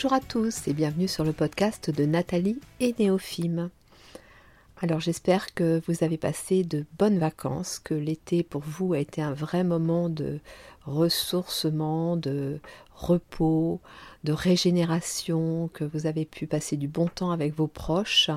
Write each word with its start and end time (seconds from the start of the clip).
Bonjour 0.00 0.12
à 0.12 0.20
tous 0.20 0.68
et 0.68 0.74
bienvenue 0.74 1.08
sur 1.08 1.24
le 1.24 1.32
podcast 1.32 1.90
de 1.90 2.04
Nathalie 2.04 2.60
et 2.78 2.94
Néophime. 3.00 3.68
Alors 4.80 5.00
j'espère 5.00 5.52
que 5.54 5.82
vous 5.88 6.04
avez 6.04 6.16
passé 6.16 6.62
de 6.62 6.86
bonnes 7.00 7.18
vacances, 7.18 7.80
que 7.80 7.94
l'été 7.94 8.44
pour 8.44 8.62
vous 8.64 8.92
a 8.92 9.00
été 9.00 9.22
un 9.22 9.32
vrai 9.32 9.64
moment 9.64 10.08
de 10.08 10.38
ressourcement, 10.86 12.16
de 12.16 12.60
repos, 12.94 13.80
de 14.22 14.30
régénération, 14.30 15.68
que 15.74 15.82
vous 15.82 16.06
avez 16.06 16.26
pu 16.26 16.46
passer 16.46 16.76
du 16.76 16.86
bon 16.86 17.08
temps 17.08 17.32
avec 17.32 17.52
vos 17.52 17.66
proches 17.66 18.30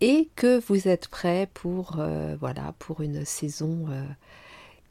et 0.00 0.28
que 0.34 0.58
vous 0.58 0.88
êtes 0.88 1.06
prêts 1.06 1.48
pour 1.54 2.00
euh, 2.00 2.34
voilà 2.40 2.74
pour 2.80 3.00
une 3.00 3.24
saison 3.24 3.86
euh, 3.90 4.02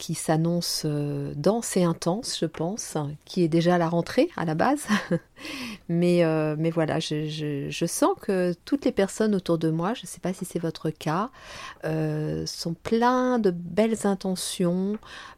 qui 0.00 0.14
s'annonce 0.14 0.84
euh, 0.86 1.34
dense 1.36 1.76
et 1.76 1.84
intense, 1.84 2.38
je 2.40 2.46
pense, 2.46 2.96
qui 3.26 3.44
est 3.44 3.48
déjà 3.48 3.76
la 3.76 3.86
rentrée 3.86 4.30
à 4.34 4.46
la 4.46 4.54
base. 4.54 4.86
mais, 5.90 6.24
euh, 6.24 6.56
mais 6.58 6.70
voilà, 6.70 7.00
je, 7.00 7.84
sens 7.86 8.12
que 8.22 8.54
toutes 8.64 8.86
les 8.86 8.92
personnes 8.92 9.34
autour 9.34 9.58
de 9.58 9.68
moi, 9.70 9.92
je 9.92 10.02
ne 10.02 10.06
sais 10.06 10.18
pas 10.18 10.32
si 10.32 10.46
c'est 10.46 10.58
votre 10.58 10.88
cas, 10.88 11.28
euh, 11.84 12.46
sont 12.46 12.72
pleins 12.72 13.38
de 13.38 13.50
belles 13.50 14.06
intentions, 14.06 14.96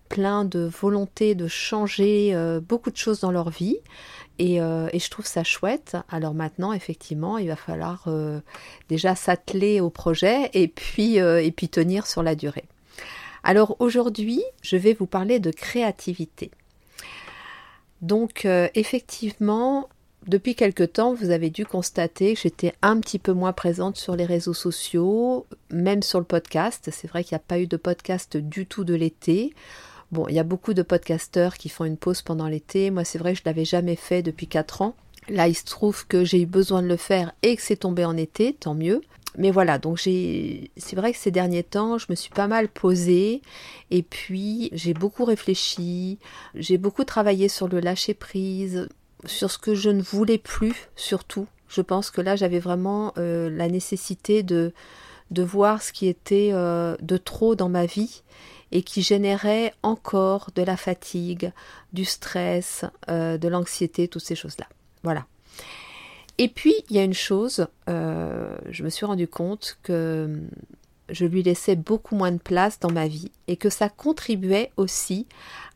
plein 0.09 0.45
de 0.45 0.61
volonté 0.61 1.35
de 1.35 1.49
changer 1.49 2.33
beaucoup 2.69 2.93
de 2.93 2.97
choses 2.97 3.19
dans 3.21 3.33
leur 3.33 3.51
vie. 3.51 3.79
Et, 4.39 4.57
et, 4.57 4.99
je 4.99 5.11
trouve 5.11 5.27
ça 5.27 5.43
chouette. 5.43 5.97
Alors 6.09 6.35
maintenant, 6.35 6.73
effectivement, 6.73 7.39
il 7.39 7.49
va 7.49 7.57
falloir 7.57 8.07
déjà 8.91 9.15
s'atteler 9.15 9.81
au 9.81 9.89
projet 9.89 10.51
et 10.53 10.69
puis, 10.69 11.17
et 11.17 11.51
puis 11.51 11.69
tenir 11.69 12.07
sur 12.07 12.23
la 12.23 12.35
durée. 12.35 12.67
Alors 13.43 13.77
aujourd'hui, 13.81 14.43
je 14.63 14.77
vais 14.77 14.95
vous 14.95 15.07
parler 15.07 15.41
de 15.41 15.51
créativité. 15.51 16.51
Donc 18.01 18.45
euh, 18.45 18.69
effectivement, 18.75 19.89
depuis 20.27 20.55
quelque 20.55 20.85
temps, 20.85 21.15
vous 21.15 21.31
avez 21.31 21.51
dû 21.51 21.67
constater 21.67 22.35
que 22.35 22.41
j'étais 22.41 22.75
un 22.83 23.01
petit 23.01 23.19
peu 23.19 23.33
moins 23.33 23.53
présente 23.53 23.97
sur 23.97 24.15
les 24.15 24.25
réseaux 24.25 24.55
sociaux, 24.55 25.47
même 25.71 26.03
sur 26.03 26.21
le 26.21 26.25
podcast. 26.25 26.91
C'est 26.93 27.09
vrai 27.09 27.25
qu'il 27.25 27.35
n'y 27.35 27.41
a 27.41 27.47
pas 27.47 27.59
eu 27.59 27.67
de 27.67 27.77
podcast 27.77 28.37
du 28.37 28.67
tout 28.67 28.85
de 28.85 28.95
l'été. 28.95 29.55
Bon, 30.13 30.27
il 30.29 30.35
y 30.35 30.39
a 30.39 30.45
beaucoup 30.45 30.75
de 30.75 30.83
podcasteurs 30.83 31.57
qui 31.57 31.69
font 31.69 31.85
une 31.85 31.97
pause 31.97 32.23
pendant 32.23 32.47
l'été. 32.47 32.91
Moi, 32.91 33.05
c'est 33.05 33.19
vrai 33.19 33.33
que 33.33 33.39
je 33.39 33.43
ne 33.45 33.51
l'avais 33.51 33.65
jamais 33.65 33.97
fait 33.97 34.23
depuis 34.23 34.47
4 34.47 34.83
ans. 34.83 34.95
Là, 35.29 35.49
il 35.49 35.55
se 35.55 35.65
trouve 35.65 36.07
que 36.07 36.25
j'ai 36.25 36.43
eu 36.43 36.47
besoin 36.47 36.83
de 36.83 36.89
le 36.89 36.97
faire 36.97 37.33
et 37.43 37.57
que 37.57 37.63
c'est 37.63 37.77
tombé 37.77 38.05
en 38.05 38.17
été, 38.17 38.55
tant 38.55 38.75
mieux 38.75 39.01
mais 39.39 39.51
voilà, 39.51 39.79
donc 39.79 39.97
j'ai, 39.97 40.71
c'est 40.77 40.97
vrai 40.97 41.13
que 41.13 41.19
ces 41.19 41.31
derniers 41.31 41.63
temps, 41.63 41.99
je 41.99 42.07
me 42.11 42.15
suis 42.15 42.31
pas 42.31 42.49
mal 42.49 42.69
posée 42.69 43.43
et 43.91 44.03
puis 44.03 44.69
j'ai 44.73 44.95
beaucoup 44.95 45.25
réfléchi, 45.25 46.19
j'ai 46.55 46.79
beaucoup 46.79 47.05
travaillé 47.05 47.49
sur 47.49 47.69
le 47.69 47.81
lâcher 47.81 48.15
prise, 48.15 48.89
sur 49.25 49.51
ce 49.51 49.59
que 49.59 49.75
je 49.75 49.91
ne 49.91 50.03
voulais 50.03 50.39
plus 50.39 50.91
surtout. 50.97 51.47
Je 51.69 51.81
pense 51.81 52.11
que 52.11 52.21
là, 52.21 52.37
j'avais 52.37 52.59
vraiment 52.59 53.15
euh, 53.17 53.49
la 53.49 53.69
nécessité 53.69 54.43
de 54.43 54.73
de 55.33 55.43
voir 55.43 55.83
ce 55.83 55.93
qui 55.93 56.07
était 56.07 56.51
euh, 56.53 56.95
de 57.01 57.17
trop 57.17 57.55
dans 57.55 57.71
ma 57.71 57.87
vie 57.87 58.23
et 58.71 58.83
qui 58.83 59.03
générait 59.03 59.75
encore 59.83 60.51
de 60.55 60.63
la 60.63 60.77
fatigue, 60.77 61.53
du 61.93 62.05
stress, 62.05 62.85
euh, 63.11 63.39
de 63.39 63.49
l'anxiété, 63.49 64.09
toutes 64.09 64.25
ces 64.25 64.35
choses-là. 64.35 64.67
Voilà. 65.03 65.27
Et 66.39 66.49
puis, 66.49 66.75
il 66.89 66.97
y 66.97 66.99
a 66.99 67.05
une 67.05 67.15
chose, 67.15 67.67
euh, 67.89 68.57
je 68.71 68.83
me 68.83 68.89
suis 68.89 69.07
rendu 69.07 69.29
compte 69.29 69.79
que 69.83 70.41
je 71.09 71.27
lui 71.27 71.43
laissais 71.43 71.77
beaucoup 71.77 72.17
moins 72.17 72.33
de 72.33 72.39
place 72.39 72.81
dans 72.81 72.91
ma 72.91 73.07
vie 73.07 73.31
et 73.49 73.57
que 73.57 73.71
ça 73.71 73.89
contribuait 73.89 74.73
aussi 74.77 75.27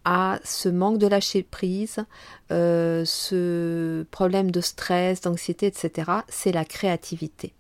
à 0.05 0.39
ce 0.45 0.69
manque 0.69 0.99
de 0.99 1.07
lâcher 1.07 1.43
prise, 1.43 1.99
euh, 2.53 3.05
ce 3.05 4.05
problème 4.11 4.51
de 4.51 4.61
stress, 4.61 5.21
d'anxiété, 5.21 5.67
etc. 5.67 6.11
C'est 6.29 6.53
la 6.53 6.65
créativité. 6.65 7.53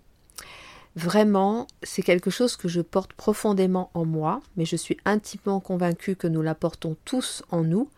Vraiment, 0.94 1.66
c'est 1.82 2.02
quelque 2.02 2.30
chose 2.30 2.56
que 2.56 2.68
je 2.68 2.80
porte 2.80 3.12
profondément 3.12 3.90
en 3.92 4.06
moi, 4.06 4.40
mais 4.56 4.64
je 4.64 4.76
suis 4.76 4.96
intimement 5.04 5.60
convaincue 5.60 6.16
que 6.16 6.26
nous 6.26 6.40
la 6.40 6.54
portons 6.54 6.96
tous 7.04 7.42
en 7.50 7.62
nous 7.62 7.90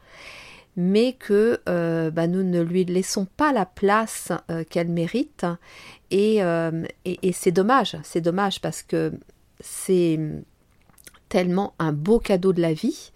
mais 0.79 1.15
que 1.15 1.61
euh, 1.69 2.13
bah, 2.13 2.29
nous 2.29 2.45
ne 2.45 2.61
lui 2.61 2.85
laissons 2.85 3.25
pas 3.25 3.53
la 3.53 3.67
place 3.67 4.31
euh, 4.49 4.63
qu'elle 4.63 4.87
mérite. 4.87 5.45
Euh, 6.13 6.85
et, 7.05 7.33
c'est 7.33 7.51
dommage, 7.51 7.97
c'est 8.05 8.21
dommage 8.21 8.61
parce 8.61 8.85
que 8.85 9.13
c'est 9.59 10.21
tellement 11.29 11.75
un 11.81 11.93
beau 11.93 12.21
cadeau 12.21 12.53
de 12.53 12.63
la 12.63 12.73
vie 12.73 13.13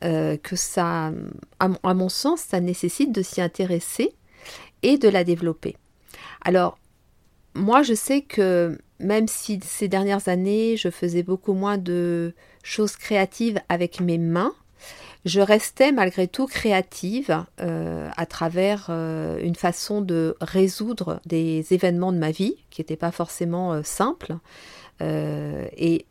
que 0.00 0.54
ça, 0.54 1.10
à, 1.58 1.94
mon 1.94 2.08
sens, 2.08 2.42
ça 2.42 2.60
nécessite 2.60 3.10
de 3.10 3.20
s'y 3.20 3.40
intéresser 3.40 4.14
et 4.82 4.96
de 4.96 5.08
la 5.08 5.24
développer. 5.24 5.76
Alors, 6.44 6.78
moi, 7.54 7.82
je 7.82 7.94
sais 7.94 8.20
que 8.20 8.78
même 9.00 9.26
si 9.26 9.58
ces 9.60 9.88
dernières 9.88 10.28
années, 10.28 10.76
je 10.76 10.90
faisais 10.90 11.24
beaucoup 11.24 11.52
moins 11.52 11.78
de 11.78 12.32
choses 12.62 12.94
créatives 12.94 13.60
avec 13.68 14.00
mes 14.00 14.18
mains, 14.18 14.54
je 15.28 15.40
restais 15.40 15.92
malgré 15.92 16.26
tout 16.26 16.46
créative 16.46 17.44
euh, 17.60 18.08
à 18.16 18.26
travers 18.26 18.86
euh, 18.88 19.38
une 19.42 19.54
façon 19.54 20.00
de 20.00 20.36
résoudre 20.40 21.20
des 21.26 21.66
événements 21.70 22.12
de 22.12 22.18
ma 22.18 22.30
vie 22.30 22.56
qui 22.70 22.80
n'étaient 22.80 22.96
pas 22.96 23.12
forcément 23.12 23.72
euh, 23.74 23.82
simples. 23.84 24.36
et 25.00 26.06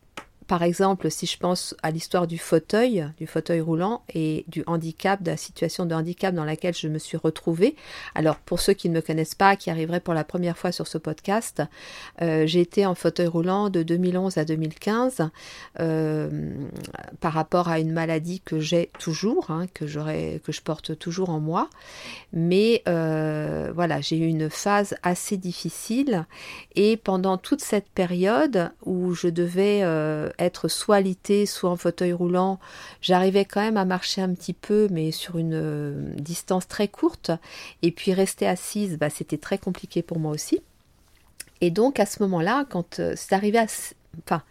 par 0.47 0.63
exemple, 0.63 1.11
si 1.11 1.25
je 1.25 1.37
pense 1.37 1.75
à 1.83 1.91
l'histoire 1.91 2.25
du 2.25 2.37
fauteuil, 2.37 3.05
du 3.17 3.27
fauteuil 3.27 3.59
roulant 3.59 4.03
et 4.13 4.45
du 4.47 4.63
handicap, 4.65 5.21
de 5.21 5.31
la 5.31 5.37
situation 5.37 5.85
de 5.85 5.93
handicap 5.93 6.33
dans 6.33 6.45
laquelle 6.45 6.73
je 6.73 6.87
me 6.87 6.99
suis 6.99 7.17
retrouvée. 7.17 7.75
Alors, 8.15 8.37
pour 8.37 8.61
ceux 8.61 8.73
qui 8.73 8.87
ne 8.87 8.95
me 8.95 9.01
connaissent 9.01 9.35
pas, 9.35 9.57
qui 9.57 9.69
arriveraient 9.69 9.99
pour 9.99 10.13
la 10.13 10.23
première 10.23 10.57
fois 10.57 10.71
sur 10.71 10.87
ce 10.87 10.97
podcast, 10.97 11.61
euh, 12.21 12.47
j'ai 12.47 12.61
été 12.61 12.85
en 12.85 12.95
fauteuil 12.95 13.27
roulant 13.27 13.69
de 13.69 13.83
2011 13.83 14.37
à 14.37 14.45
2015 14.45 15.29
euh, 15.79 16.29
par 17.19 17.33
rapport 17.33 17.67
à 17.67 17.79
une 17.79 17.91
maladie 17.91 18.39
que 18.39 18.59
j'ai 18.59 18.89
toujours, 18.99 19.51
hein, 19.51 19.67
que 19.73 19.85
que 20.37 20.51
je 20.51 20.61
porte 20.61 20.97
toujours 20.97 21.29
en 21.29 21.39
moi. 21.39 21.69
Mais 22.31 22.83
euh, 22.87 23.71
voilà, 23.75 23.99
j'ai 23.99 24.17
eu 24.17 24.27
une 24.27 24.49
phase 24.49 24.95
assez 25.03 25.35
difficile 25.35 26.25
et 26.75 26.95
pendant 26.95 27.37
toute 27.37 27.61
cette 27.61 27.89
période 27.89 28.71
où 28.85 29.13
je 29.13 29.27
devais 29.27 29.83
être 30.39 30.67
soit 30.67 30.97
alité, 30.97 31.45
soit 31.45 31.69
en 31.69 31.75
fauteuil 31.75 32.13
roulant. 32.13 32.59
J'arrivais 33.01 33.45
quand 33.45 33.61
même 33.61 33.77
à 33.77 33.85
marcher 33.85 34.21
un 34.21 34.33
petit 34.33 34.53
peu, 34.53 34.87
mais 34.91 35.11
sur 35.11 35.37
une 35.37 35.53
euh, 35.53 36.13
distance 36.15 36.67
très 36.67 36.87
courte. 36.87 37.31
Et 37.81 37.91
puis 37.91 38.13
rester 38.13 38.47
assise, 38.47 38.97
bah, 38.97 39.09
c'était 39.09 39.37
très 39.37 39.57
compliqué 39.57 40.01
pour 40.01 40.19
moi 40.19 40.31
aussi. 40.31 40.61
Et 41.61 41.71
donc 41.71 41.99
à 41.99 42.05
ce 42.05 42.21
moment-là, 42.23 42.65
quand 42.69 42.99
euh, 42.99 43.13
c'est 43.15 43.33
arrivé 43.33 43.57
à... 43.57 43.65
Enfin, 44.25 44.41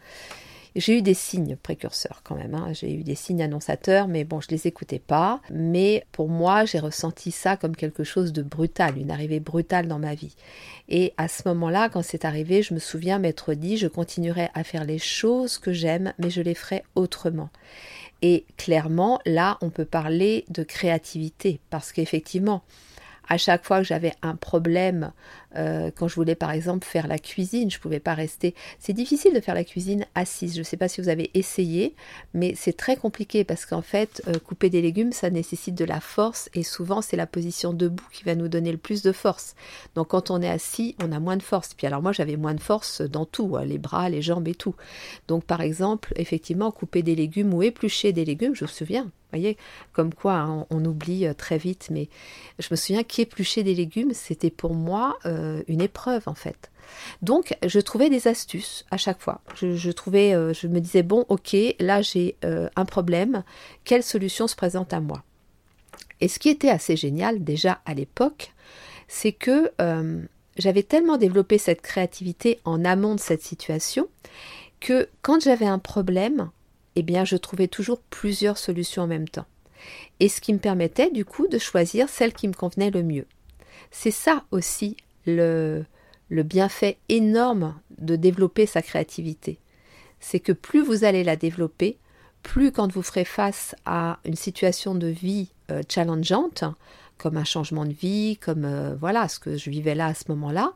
j'ai 0.76 0.98
eu 0.98 1.03
des 1.03 1.14
signes 1.14 1.56
précurseurs 1.56 2.20
quand 2.22 2.34
même, 2.37 2.54
hein. 2.54 2.69
j'ai 2.72 2.92
eu 2.92 3.03
des 3.03 3.14
signes 3.14 3.42
annonçateurs, 3.42 4.09
mais 4.09 4.25
bon, 4.25 4.41
je 4.41 4.48
les 4.50 4.66
écoutais 4.66 4.98
pas. 4.98 5.41
Mais 5.50 6.06
pour 6.12 6.28
moi, 6.28 6.64
j'ai 6.64 6.78
ressenti 6.78 7.31
ça 7.31 7.56
comme 7.56 7.75
quelque 7.75 8.04
chose 8.04 8.32
de 8.32 8.42
brutal, 8.42 8.98
une 8.98 9.10
arrivée 9.10 9.41
brutale 9.41 9.88
dans 9.88 9.98
ma 9.98 10.15
vie. 10.15 10.36
Et 10.88 11.15
à 11.16 11.28
ce 11.28 11.42
moment-là, 11.48 11.88
quand 11.88 12.03
c'est 12.03 12.25
arrivé, 12.25 12.62
je 12.62 12.74
me 12.74 12.78
souviens 12.78 13.18
m'être 13.18 13.54
dit, 13.54 13.78
je 13.78 13.89
continuerai 13.89 14.48
à 14.54 14.65
faire 14.65 14.84
les 14.84 14.98
choses 14.98 15.59
que 15.59 15.72
j'aime, 15.72 16.12
mais 16.18 16.30
je 16.30 16.42
les 16.42 16.54
ferai 16.54 16.84
autrement. 16.95 17.48
Et 18.22 18.45
clairement, 18.56 19.21
là, 19.27 19.59
on 19.62 19.71
peut 19.71 19.84
parler 19.84 20.45
de 20.48 20.62
créativité, 20.62 21.60
parce 21.71 21.92
qu'effectivement, 21.92 22.62
à 23.28 23.39
chaque 23.39 23.65
fois 23.65 23.78
que 23.78 23.84
j'avais 23.84 24.15
un 24.22 24.36
problème, 24.36 25.12
euh, 25.56 25.91
quand 25.94 26.08
je 26.08 26.14
voulais 26.14 26.34
par 26.34 26.50
exemple 26.50 26.86
faire 26.86 27.06
la 27.06 27.18
cuisine, 27.18 27.70
je 27.70 27.76
ne 27.76 27.80
pouvais 27.80 28.00
pas 28.00 28.14
rester. 28.14 28.54
C'est 28.78 28.92
difficile 28.92 29.34
de 29.34 29.41
faire 29.41 29.54
la 29.54 29.64
cuisine 29.64 30.06
assise. 30.14 30.54
Je 30.54 30.60
ne 30.60 30.64
sais 30.64 30.76
pas 30.76 30.88
si 30.88 31.00
vous 31.00 31.08
avez 31.08 31.30
essayé, 31.34 31.94
mais 32.34 32.54
c'est 32.56 32.76
très 32.76 32.97
compliqué 32.97 33.44
parce 33.44 33.66
qu'en 33.66 33.82
fait, 33.82 34.22
euh, 34.28 34.38
couper 34.38 34.70
des 34.70 34.82
légumes, 34.82 35.12
ça 35.12 35.30
nécessite 35.30 35.74
de 35.74 35.84
la 35.84 36.00
force 36.00 36.48
et 36.54 36.62
souvent 36.62 37.03
c'est 37.03 37.16
la 37.16 37.26
position 37.26 37.72
debout 37.72 38.06
qui 38.12 38.24
va 38.24 38.34
nous 38.34 38.48
donner 38.48 38.72
le 38.72 38.78
plus 38.78 39.03
de 39.03 39.12
force. 39.12 39.54
Donc 39.94 40.08
quand 40.08 40.30
on 40.30 40.42
est 40.42 40.48
assis, 40.48 40.94
on 41.03 41.12
a 41.12 41.20
moins 41.20 41.36
de 41.36 41.42
force. 41.42 41.74
Puis 41.74 41.86
alors 41.86 42.02
moi, 42.02 42.12
j'avais 42.12 42.36
moins 42.36 42.54
de 42.54 42.60
force 42.60 43.02
dans 43.02 43.24
tout, 43.24 43.56
hein, 43.56 43.64
les 43.64 43.78
bras, 43.78 44.09
les 44.09 44.22
jambes 44.22 44.48
et 44.48 44.54
tout. 44.54 44.74
Donc 45.28 45.44
par 45.44 45.60
exemple, 45.60 46.12
effectivement, 46.16 46.70
couper 46.70 47.02
des 47.02 47.14
légumes 47.14 47.54
ou 47.54 47.62
éplucher 47.62 48.12
des 48.12 48.24
légumes, 48.24 48.54
je 48.54 48.64
me 48.64 48.68
souviens, 48.68 49.10
voyez, 49.32 49.56
comme 49.92 50.14
quoi 50.14 50.34
hein, 50.34 50.66
on, 50.70 50.84
oublie 50.84 51.26
euh, 51.26 51.34
très 51.34 51.59
vite, 51.59 51.88
mais 51.91 52.09
je 52.59 52.68
me 52.70 52.76
souviens 52.76 53.02
qu'éplucher 53.02 53.62
des 53.62 53.74
légumes, 53.74 54.12
c'était 54.14 54.50
pour 54.50 54.74
moi, 54.74 55.18
une 55.69 55.81
épreuve 55.81 56.22
en 56.27 56.34
fait. 56.34 56.71
Donc, 57.21 57.57
je 57.66 57.81
trouvais 57.81 58.10
des 58.10 58.28
astuces 58.28 58.84
à 58.91 58.97
chaque 58.97 59.21
fois. 59.21 59.41
Je, 59.57 59.91
trouvais, 59.91 60.33
je 60.54 60.66
me 60.66 60.81
disais 60.81 61.03
bon, 61.03 61.25
ok, 61.28 61.57
là 61.81 62.03
j'ai 62.03 62.37
un 62.43 62.84
problème. 62.84 63.43
Quelle 63.84 64.03
solution 64.03 64.47
se 64.47 64.57
présente 64.57 64.93
à 64.93 65.01
moi? 65.01 65.22
Et 66.21 66.28
ce 66.28 66.39
qui 66.39 66.48
était 66.48 66.71
assez 66.71 66.97
génial 66.97 67.43
déjà 67.43 67.81
à 67.84 67.95
l'époque, 67.95 68.53
c'est 69.09 69.33
que 69.33 69.72
j'avais 70.57 70.83
tellement 70.83 71.19
développé 71.19 71.59
cette 71.59 71.83
créativité 71.83 72.60
en 72.65 72.84
amont 72.84 73.15
de 73.15 73.21
cette 73.21 73.43
situation 73.43 74.09
que 74.81 75.09
quand 75.22 75.43
j'avais 75.43 75.66
un 75.66 75.78
problème, 75.78 76.51
eh 76.95 77.03
bien, 77.03 77.25
je 77.25 77.37
trouvais 77.37 77.69
toujours 77.69 78.01
plusieurs 78.01 78.59
solutions 78.59 79.03
en 79.03 79.07
même 79.07 79.28
temps. 79.28 79.47
Et 80.21 80.28
ce 80.28 80.41
qui 80.41 80.53
me 80.53 80.59
permettait 80.59 81.10
du 81.10 81.25
coup 81.25 81.47
de 81.47 81.59
choisir 81.59 82.09
celle 82.09 82.33
qui 82.33 82.48
me 82.48 82.54
convenait 82.54 82.91
le 82.91 83.03
mieux. 83.03 83.27
C'est 83.91 84.10
ça 84.10 84.45
aussi 84.51 84.97
le, 85.26 85.84
le 86.28 86.42
bienfait 86.42 86.98
énorme 87.08 87.74
de 87.98 88.16
développer 88.16 88.66
sa 88.66 88.82
créativité. 88.82 89.58
C'est 90.20 90.40
que 90.40 90.52
plus 90.52 90.82
vous 90.82 91.04
allez 91.04 91.24
la 91.24 91.36
développer, 91.36 91.98
plus 92.42 92.72
quand 92.72 92.92
vous 92.92 93.02
ferez 93.02 93.24
face 93.24 93.74
à 93.84 94.18
une 94.24 94.36
situation 94.36 94.94
de 94.94 95.08
vie 95.08 95.50
euh, 95.70 95.82
challengeante, 95.88 96.64
comme 97.18 97.36
un 97.38 97.44
changement 97.44 97.84
de 97.84 97.92
vie, 97.92 98.36
comme 98.36 98.64
euh, 98.64 98.94
voilà 98.94 99.26
ce 99.28 99.38
que 99.38 99.56
je 99.56 99.70
vivais 99.70 99.94
là 99.94 100.06
à 100.06 100.14
ce 100.14 100.24
moment-là, 100.28 100.72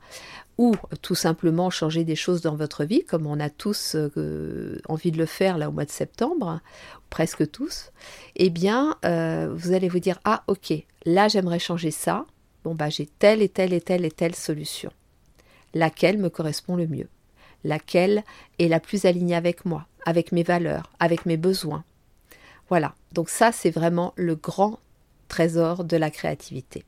ou 0.59 0.75
tout 1.03 1.15
simplement 1.15 1.71
changer 1.71 2.03
des 2.05 2.17
choses 2.17 2.41
dans 2.41 2.57
votre 2.57 2.85
vie, 2.85 3.05
comme 3.05 3.27
on 3.27 3.39
a 3.39 3.51
tous 3.51 3.95
euh, 3.95 4.79
envie 4.89 5.13
de 5.13 5.19
le 5.19 5.27
faire 5.27 5.59
là 5.59 5.69
au 5.69 5.73
mois 5.73 5.85
de 5.85 5.91
septembre, 5.91 6.61
presque 7.09 7.51
tous, 7.51 7.93
eh 8.37 8.51
bien 8.51 8.97
vous 9.03 9.73
allez 9.73 9.89
vous 9.89 9.99
dire 9.99 10.21
ah 10.25 10.45
ok 10.47 10.73
là 11.07 11.29
j'aimerais 11.29 11.59
changer 11.59 11.91
ça, 11.91 12.25
bah 12.65 12.91
j'ai 12.91 13.07
telle 13.07 13.43
et 13.43 13.49
telle 13.49 13.73
et 13.73 13.81
telle 13.81 14.05
et 14.05 14.11
telle 14.11 14.35
solution, 14.35 14.91
laquelle 15.75 16.19
me 16.19 16.31
correspond 16.31 16.77
le 16.77 16.87
mieux, 16.87 17.09
laquelle 17.65 18.25
est 18.59 18.69
la 18.69 18.81
plus 18.81 19.05
alignée 19.05 19.35
avec 19.35 19.65
moi, 19.65 19.87
avec 20.07 20.33
mes 20.33 20.43
valeurs, 20.43 20.91
avec 20.99 21.27
mes 21.27 21.37
besoins? 21.37 21.85
Voilà, 22.69 22.95
donc 23.13 23.29
ça 23.29 23.53
c'est 23.53 23.71
vraiment 23.71 24.13
le 24.17 24.35
grand 24.35 24.79
trésor 25.29 25.85
de 25.85 25.97
la 25.97 26.11
créativité. 26.11 26.85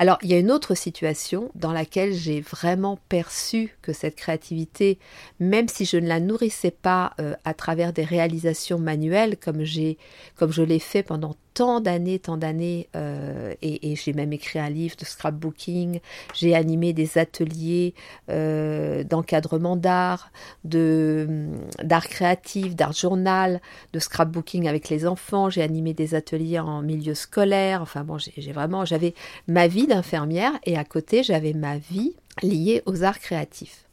Alors, 0.00 0.18
il 0.22 0.30
y 0.30 0.34
a 0.34 0.38
une 0.38 0.52
autre 0.52 0.76
situation 0.76 1.50
dans 1.56 1.72
laquelle 1.72 2.14
j'ai 2.14 2.40
vraiment 2.40 3.00
perçu 3.08 3.76
que 3.82 3.92
cette 3.92 4.14
créativité, 4.14 4.98
même 5.40 5.66
si 5.66 5.84
je 5.84 5.96
ne 5.96 6.06
la 6.06 6.20
nourrissais 6.20 6.70
pas 6.70 7.14
euh, 7.20 7.34
à 7.44 7.52
travers 7.52 7.92
des 7.92 8.04
réalisations 8.04 8.78
manuelles, 8.78 9.36
comme, 9.36 9.64
j'ai, 9.64 9.98
comme 10.36 10.52
je 10.52 10.62
l'ai 10.62 10.78
fait 10.78 11.02
pendant 11.02 11.34
tant 11.58 11.80
d'années, 11.80 12.20
tant 12.20 12.36
d'années, 12.36 12.88
euh, 12.94 13.52
et, 13.62 13.96
j'ai 13.96 14.12
même 14.12 14.32
écrit 14.32 14.60
un 14.60 14.70
livre 14.70 14.94
de 14.96 15.04
scrapbooking, 15.04 15.98
j'ai 16.32 16.54
animé 16.54 16.92
des 16.92 17.18
ateliers 17.18 17.94
euh, 18.30 19.02
d'encadrement 19.02 19.74
d'art, 19.74 20.30
d'art 20.62 22.08
créatif, 22.08 22.76
d'art 22.76 22.92
journal, 22.92 23.60
de 23.92 23.98
scrapbooking 23.98 24.68
avec 24.68 24.88
les 24.88 25.04
enfants, 25.04 25.50
j'ai 25.50 25.62
animé 25.62 25.94
des 25.94 26.14
ateliers 26.14 26.60
en 26.60 26.80
milieu 26.80 27.14
scolaire, 27.14 27.82
enfin 27.82 28.04
bon, 28.04 28.18
j'ai, 28.18 28.52
vraiment, 28.52 28.84
j'avais 28.84 29.14
ma 29.48 29.66
vie 29.66 29.88
d'infirmière 29.88 30.52
et 30.64 30.78
à 30.78 30.84
côté, 30.84 31.24
j'avais 31.24 31.54
ma 31.54 31.76
vie 31.76 32.14
liée 32.40 32.82
aux 32.86 33.02
arts 33.02 33.18
créatifs. 33.18 33.87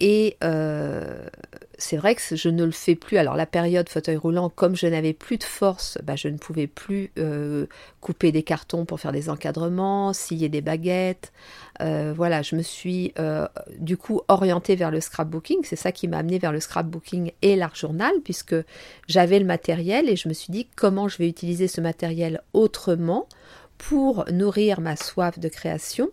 Et 0.00 0.36
euh, 0.42 1.26
c'est 1.78 1.96
vrai 1.96 2.14
que 2.14 2.34
je 2.34 2.48
ne 2.48 2.64
le 2.64 2.72
fais 2.72 2.94
plus. 2.94 3.16
Alors 3.16 3.36
la 3.36 3.46
période 3.46 3.88
fauteuil 3.88 4.16
roulant, 4.16 4.48
comme 4.48 4.76
je 4.76 4.86
n'avais 4.86 5.12
plus 5.12 5.38
de 5.38 5.44
force, 5.44 5.98
bah, 6.02 6.16
je 6.16 6.28
ne 6.28 6.36
pouvais 6.36 6.66
plus 6.66 7.12
euh, 7.18 7.66
couper 8.00 8.32
des 8.32 8.42
cartons 8.42 8.84
pour 8.84 9.00
faire 9.00 9.12
des 9.12 9.30
encadrements, 9.30 10.12
scier 10.12 10.48
des 10.48 10.60
baguettes. 10.60 11.32
Euh, 11.80 12.12
voilà, 12.14 12.42
je 12.42 12.56
me 12.56 12.62
suis 12.62 13.14
du 13.78 13.96
coup 13.96 14.20
orientée 14.28 14.76
vers 14.76 14.90
le 14.90 15.00
scrapbooking. 15.00 15.58
C'est 15.64 15.76
ça 15.76 15.92
qui 15.92 16.08
m'a 16.08 16.18
amené 16.18 16.38
vers 16.38 16.52
le 16.52 16.60
scrapbooking 16.60 17.32
et 17.42 17.56
l'art 17.56 17.74
journal, 17.74 18.12
puisque 18.24 18.56
j'avais 19.08 19.38
le 19.38 19.46
matériel 19.46 20.08
et 20.08 20.16
je 20.16 20.28
me 20.28 20.34
suis 20.34 20.52
dit 20.52 20.66
comment 20.76 21.08
je 21.08 21.18
vais 21.18 21.28
utiliser 21.28 21.68
ce 21.68 21.80
matériel 21.80 22.42
autrement 22.52 23.28
pour 23.78 24.24
nourrir 24.32 24.80
ma 24.80 24.96
soif 24.96 25.38
de 25.38 25.48
création 25.48 26.10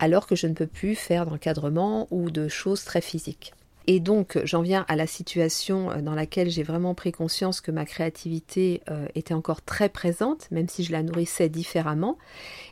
alors 0.00 0.26
que 0.26 0.36
je 0.36 0.46
ne 0.46 0.54
peux 0.54 0.66
plus 0.66 0.94
faire 0.94 1.26
d'encadrement 1.26 2.06
ou 2.10 2.30
de 2.30 2.48
choses 2.48 2.84
très 2.84 3.00
physiques. 3.00 3.52
Et 3.90 4.00
donc 4.00 4.38
j'en 4.44 4.60
viens 4.60 4.84
à 4.86 4.96
la 4.96 5.06
situation 5.06 5.90
euh, 5.90 6.02
dans 6.02 6.14
laquelle 6.14 6.50
j'ai 6.50 6.62
vraiment 6.62 6.94
pris 6.94 7.10
conscience 7.10 7.62
que 7.62 7.70
ma 7.70 7.86
créativité 7.86 8.82
euh, 8.90 9.06
était 9.14 9.32
encore 9.32 9.62
très 9.62 9.88
présente, 9.88 10.50
même 10.50 10.68
si 10.68 10.84
je 10.84 10.92
la 10.92 11.02
nourrissais 11.02 11.48
différemment. 11.48 12.18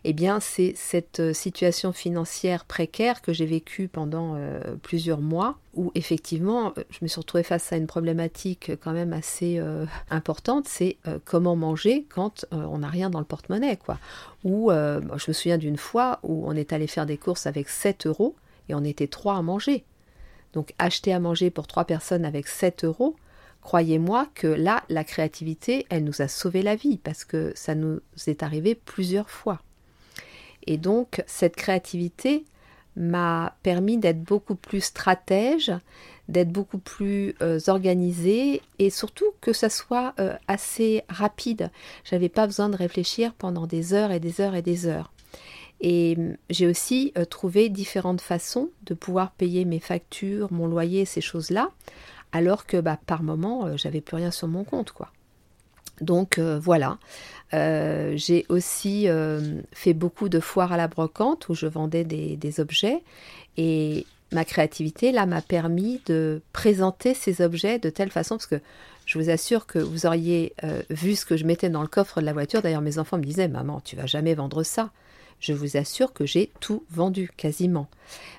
Eh 0.05 0.13
bien 0.13 0.41
c'est 0.41 0.75
cette 0.77 1.21
euh, 1.21 1.33
situation 1.33 1.95
financière 1.95 2.67
précaire 2.67 3.23
que 3.23 3.33
j'ai 3.33 3.47
vécue 3.47 3.89
pendant 3.89 4.37
plusieurs 4.83 5.23
mois, 5.23 5.57
où 5.75 5.91
effectivement 5.95 6.75
je 6.91 6.99
me 7.01 7.09
suis 7.09 7.19
retrouvée 7.19 7.43
face 7.43 7.73
à 7.73 7.77
une 7.77 7.87
problématique 7.87 8.73
quand 8.83 8.93
même 8.93 9.15
assez 9.15 9.61
importante, 10.11 10.69
c'est 10.69 10.99
comment 11.25 11.57
manger 11.57 12.07
quand 12.09 12.45
on 12.51 12.79
n'a 12.79 12.89
rien 12.89 13.09
dans 13.09 13.21
le 13.21 13.25
porte-monnaie, 13.25 13.77
quoi. 13.77 13.99
Ou 14.45 14.71
je 14.71 15.25
me 15.29 15.33
souviens 15.33 15.59
d'une 15.59 15.79
fois 15.79 16.19
où 16.23 16.45
on 16.47 16.53
est 16.53 16.73
allé 16.73 16.87
faire 16.87 17.07
des 17.07 17.17
courses 17.17 17.47
avec 17.47 17.69
7 17.69 18.07
euros 18.07 18.35
et 18.69 18.75
on 18.75 18.85
était 18.85 19.07
trois 19.07 19.37
à 19.37 19.43
manger. 19.43 19.85
Donc 20.57 20.73
acheter 20.79 21.13
à 21.13 21.21
manger 21.21 21.51
pour 21.51 21.67
trois 21.67 21.85
personnes 21.85 22.25
avec 22.25 22.49
7 22.49 22.85
euros, 22.85 23.15
croyez-moi 23.61 24.27
que 24.35 24.47
là, 24.47 24.85
la 24.89 25.05
créativité, 25.05 25.85
elle 25.91 26.03
nous 26.03 26.23
a 26.23 26.29
sauvé 26.29 26.63
la 26.63 26.77
vie 26.77 26.97
parce 26.97 27.27
que 27.27 27.53
ça 27.55 27.75
nous 27.75 28.01
est 28.27 28.43
arrivé 28.43 28.75
plusieurs 28.75 29.29
fois. 29.29 29.61
Et 30.67 30.79
donc 30.79 31.23
cette 31.27 31.57
créativité 31.57 32.47
m'a 32.97 33.55
permis 33.63 33.99
d'être 33.99 34.23
beaucoup 34.23 34.55
plus 34.55 34.81
stratège, 34.81 35.71
d'être 36.31 36.51
beaucoup 36.51 36.79
plus 36.79 37.35
euh, 37.43 37.61
organisée 37.67 38.63
et 38.79 38.89
surtout 38.89 39.33
que 39.43 39.53
ça 39.53 39.69
soit 39.69 40.15
euh, 40.21 40.35
assez 40.49 41.05
rapide. 41.11 41.71
J'avais 42.03 42.31
pas 42.31 42.47
besoin 42.47 42.71
de 42.71 42.77
réfléchir 42.77 43.35
pendant 43.35 43.67
des 43.67 43.93
heures 43.93 44.11
et 44.11 44.21
des 44.21 44.41
heures 44.41 44.55
et 44.55 44.63
des 44.63 44.87
heures. 44.87 45.13
Et 45.81 46.15
hum, 46.17 46.37
j'ai 46.51 46.67
aussi 46.67 47.13
euh, 47.17 47.25
trouvé 47.25 47.69
différentes 47.69 48.21
façons 48.21 48.71
de 48.85 48.95
pouvoir 48.95 49.33
payer 49.33 49.65
mes 49.65 49.81
factures, 49.81 50.53
mon 50.53 50.67
loyer, 50.67 51.05
ces 51.05 51.21
choses-là, 51.21 51.71
alors 52.33 52.67
que 52.67 52.79
bah, 52.79 52.99
par 53.07 53.23
moment, 53.23 53.67
euh, 53.67 53.77
j'avais 53.77 54.01
plus 54.01 54.17
rien 54.17 54.31
sur 54.31 54.49
mon 54.49 54.65
compte, 54.65 54.93
quoi. 54.93 55.11
Donc 56.03 56.39
euh, 56.39 56.59
voilà. 56.59 56.99
j'ai 57.53 58.45
aussi 58.51 59.09
fait 59.73 59.95
beaucoup 59.95 60.29
de 60.29 60.41
foires 60.41 60.73
à 60.73 60.77
la 60.77 60.89
brocante 60.89 61.49
où 61.49 61.55
je 61.55 61.67
vendais 61.67 62.05
des, 62.05 62.37
des 62.37 62.61
objets 62.61 63.03
et 63.57 64.05
ma 64.31 64.45
créativité 64.45 65.11
là 65.11 65.25
m'a 65.25 65.41
permis 65.41 66.03
de 66.05 66.43
présenter 66.53 67.15
ces 67.15 67.41
objets 67.41 67.79
de 67.79 67.89
telle 67.89 68.11
façon 68.11 68.35
parce 68.35 68.47
que 68.47 68.61
je 69.07 69.19
vous 69.19 69.31
assure 69.31 69.65
que 69.65 69.79
vous 69.79 70.05
auriez 70.05 70.53
vu 70.91 71.17
ce 71.17 71.25
que 71.25 71.39
je 71.39 71.47
mettais 71.47 71.71
dans 71.71 71.81
le 71.81 71.89
coffre 71.89 72.21
de 72.21 72.27
la 72.27 72.35
voiture. 72.35 72.61
D'ailleurs, 72.61 72.83
mes 72.83 72.99
enfants 72.99 73.17
me 73.17 73.25
disaient 73.25 73.49
Maman, 73.49 73.81
tu 73.81 73.97
vas 73.97 74.05
jamais 74.05 74.35
vendre 74.35 74.65
ça 74.65 74.91
je 75.41 75.53
vous 75.53 75.77
assure 75.77 76.13
que 76.13 76.27
j'ai 76.27 76.51
tout 76.61 76.85
vendu 76.91 77.31
quasiment. 77.37 77.89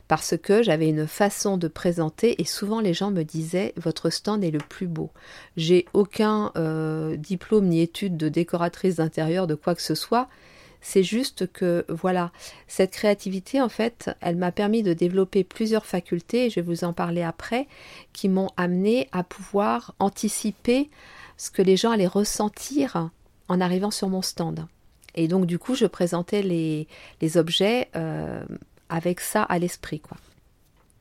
Parce 0.07 0.35
que 0.37 0.63
j'avais 0.63 0.89
une 0.89 1.07
façon 1.07 1.57
de 1.57 1.67
présenter 1.67 2.41
et 2.41 2.45
souvent 2.45 2.79
les 2.79 2.93
gens 2.93 3.11
me 3.11 3.23
disaient 3.23 3.73
votre 3.77 4.09
stand 4.09 4.43
est 4.43 4.51
le 4.51 4.59
plus 4.59 4.87
beau. 4.87 5.11
J'ai 5.57 5.85
aucun 5.93 6.51
euh, 6.55 7.17
diplôme 7.17 7.67
ni 7.67 7.81
étude 7.81 8.17
de 8.17 8.29
décoratrice 8.29 8.95
d'intérieur 8.95 9.47
de 9.47 9.55
quoi 9.55 9.75
que 9.75 9.81
ce 9.81 9.95
soit. 9.95 10.27
C'est 10.79 11.03
juste 11.03 11.51
que 11.51 11.85
voilà, 11.89 12.31
cette 12.67 12.91
créativité 12.91 13.61
en 13.61 13.69
fait, 13.69 14.11
elle 14.21 14.37
m'a 14.37 14.51
permis 14.51 14.83
de 14.83 14.93
développer 14.93 15.43
plusieurs 15.43 15.85
facultés, 15.85 16.49
je 16.49 16.55
vais 16.55 16.61
vous 16.61 16.83
en 16.83 16.93
parler 16.93 17.23
après, 17.23 17.67
qui 18.13 18.29
m'ont 18.29 18.49
amené 18.57 19.09
à 19.11 19.23
pouvoir 19.23 19.95
anticiper 19.99 20.89
ce 21.35 21.51
que 21.51 21.61
les 21.61 21.77
gens 21.77 21.91
allaient 21.91 22.07
ressentir 22.07 23.09
en 23.49 23.59
arrivant 23.59 23.91
sur 23.91 24.07
mon 24.07 24.21
stand. 24.21 24.67
Et 25.17 25.27
donc, 25.27 25.47
du 25.47 25.59
coup, 25.59 25.75
je 25.75 25.87
présentais 25.87 26.43
les, 26.43 26.87
objets 27.37 27.89
euh, 27.95 28.45
avec 28.87 29.19
ça 29.19 29.43
à 29.43 29.59
l'esprit, 29.59 29.99
quoi. 29.99 30.15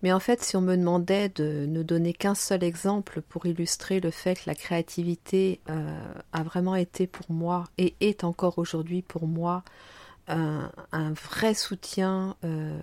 Mais 0.02 0.12
en 0.12 0.20
fait, 0.20 0.42
si 0.42 0.56
on 0.56 0.60
me 0.60 0.76
demandait 0.76 1.30
de 1.30 1.64
ne 1.66 1.82
donner 1.82 2.12
qu'un 2.12 2.34
seul 2.34 2.62
exemple 2.62 3.22
pour 3.22 3.46
illustrer 3.46 3.98
le 4.00 4.10
fait 4.10 4.34
que 4.34 4.44
la 4.46 4.54
créativité 4.54 5.60
euh, 5.70 6.12
a 6.32 6.42
vraiment 6.42 6.76
été 6.76 7.06
pour 7.06 7.30
moi 7.30 7.64
et 7.78 7.94
est 8.00 8.22
encore 8.22 8.58
aujourd'hui 8.58 9.02
pour 9.02 9.26
moi 9.26 9.64
un, 10.28 10.70
vrai 11.30 11.54
soutien, 11.54 12.36
euh, 12.44 12.78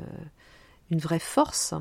une 0.91 0.99
vraie 0.99 1.19
force, 1.19 1.73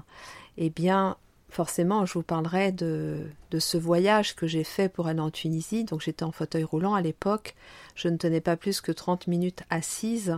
eh 0.58 0.70
bien, 0.70 1.16
forcément, 1.52 2.06
je 2.06 2.14
vous 2.14 2.22
parlerai 2.22 2.72
de, 2.72 3.26
ce 3.58 3.76
voyage 3.76 4.34
que 4.34 4.46
j'ai 4.46 4.64
fait 4.64 4.88
pour 4.88 5.06
aller 5.06 5.20
en 5.20 5.30
Tunisie. 5.30 5.84
Donc, 5.84 6.00
j'étais 6.00 6.24
en 6.24 6.32
fauteuil 6.32 6.64
roulant 6.64 6.94
à 6.94 7.02
l'époque. 7.02 7.54
Je 7.94 8.08
ne 8.08 8.16
tenais 8.16 8.40
pas 8.40 8.56
plus 8.56 8.80
que 8.80 8.90
30 8.90 9.26
minutes 9.26 9.62
assise. 9.68 10.36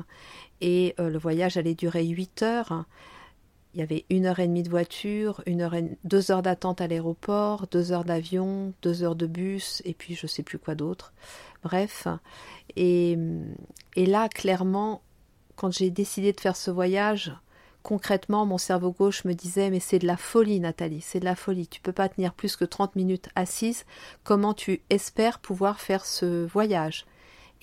Et 0.61 0.95
euh, 0.99 1.11
le 1.11 1.19
voyage 1.19 1.57
allait 1.57 1.75
durer 1.75 2.05
8 2.05 2.43
heures. 2.43 2.85
Il 3.75 3.81
y 3.81 3.83
avait 3.83 4.05
une 4.11 4.27
heure 4.27 4.41
et 4.41 4.47
demie 4.47 4.63
de 4.63 4.71
voiture, 4.71 5.43
une 5.47 5.61
heure 5.63 5.75
deux 6.05 6.31
heures 6.31 6.43
d'attente 6.43 6.81
à 6.81 6.87
l'aéroport, 6.87 7.67
deux 7.69 7.91
heures 7.93 8.05
d'avion, 8.05 8.73
deux 8.83 9.03
heures 9.03 9.17
de 9.17 9.27
bus, 9.27 9.83
et 9.85 9.95
puis 9.95 10.15
je 10.15 10.27
ne 10.27 10.29
sais 10.29 10.45
plus 10.45 10.59
quoi 10.59 10.77
d'autre. 10.77 11.13
Bref. 11.65 12.07
Et, 12.77 13.19
et 13.97 14.07
là, 14.07 14.29
clairement, 14.29 15.03
quand 15.57 15.73
j'ai 15.73 15.91
décidé 15.91 16.33
de 16.33 16.41
faire 16.41 16.57
ce 16.57 16.71
voyage, 16.71 17.33
concrètement, 17.85 18.47
mon 18.47 18.59
cerveau 18.59 18.91
gauche 18.91 19.25
me 19.25 19.35
disait 19.35 19.71
mais 19.71 19.79
c'est 19.79 20.01
de 20.01 20.07
la 20.09 20.17
folie 20.17 20.59
Nathalie, 20.59 21.03
c'est 21.03 21.21
de 21.21 21.25
la 21.25 21.37
folie, 21.37 21.69
tu 21.69 21.81
peux 21.81 21.93
pas 21.93 22.09
tenir 22.09 22.35
plus 22.35 22.57
que 22.57 22.65
30 22.65 22.97
minutes 22.97 23.29
assise, 23.37 23.85
comment 24.25 24.55
tu 24.55 24.81
espères 24.91 25.39
pouvoir 25.39 25.79
faire 25.79 26.05
ce 26.05 26.45
voyage? 26.47 27.07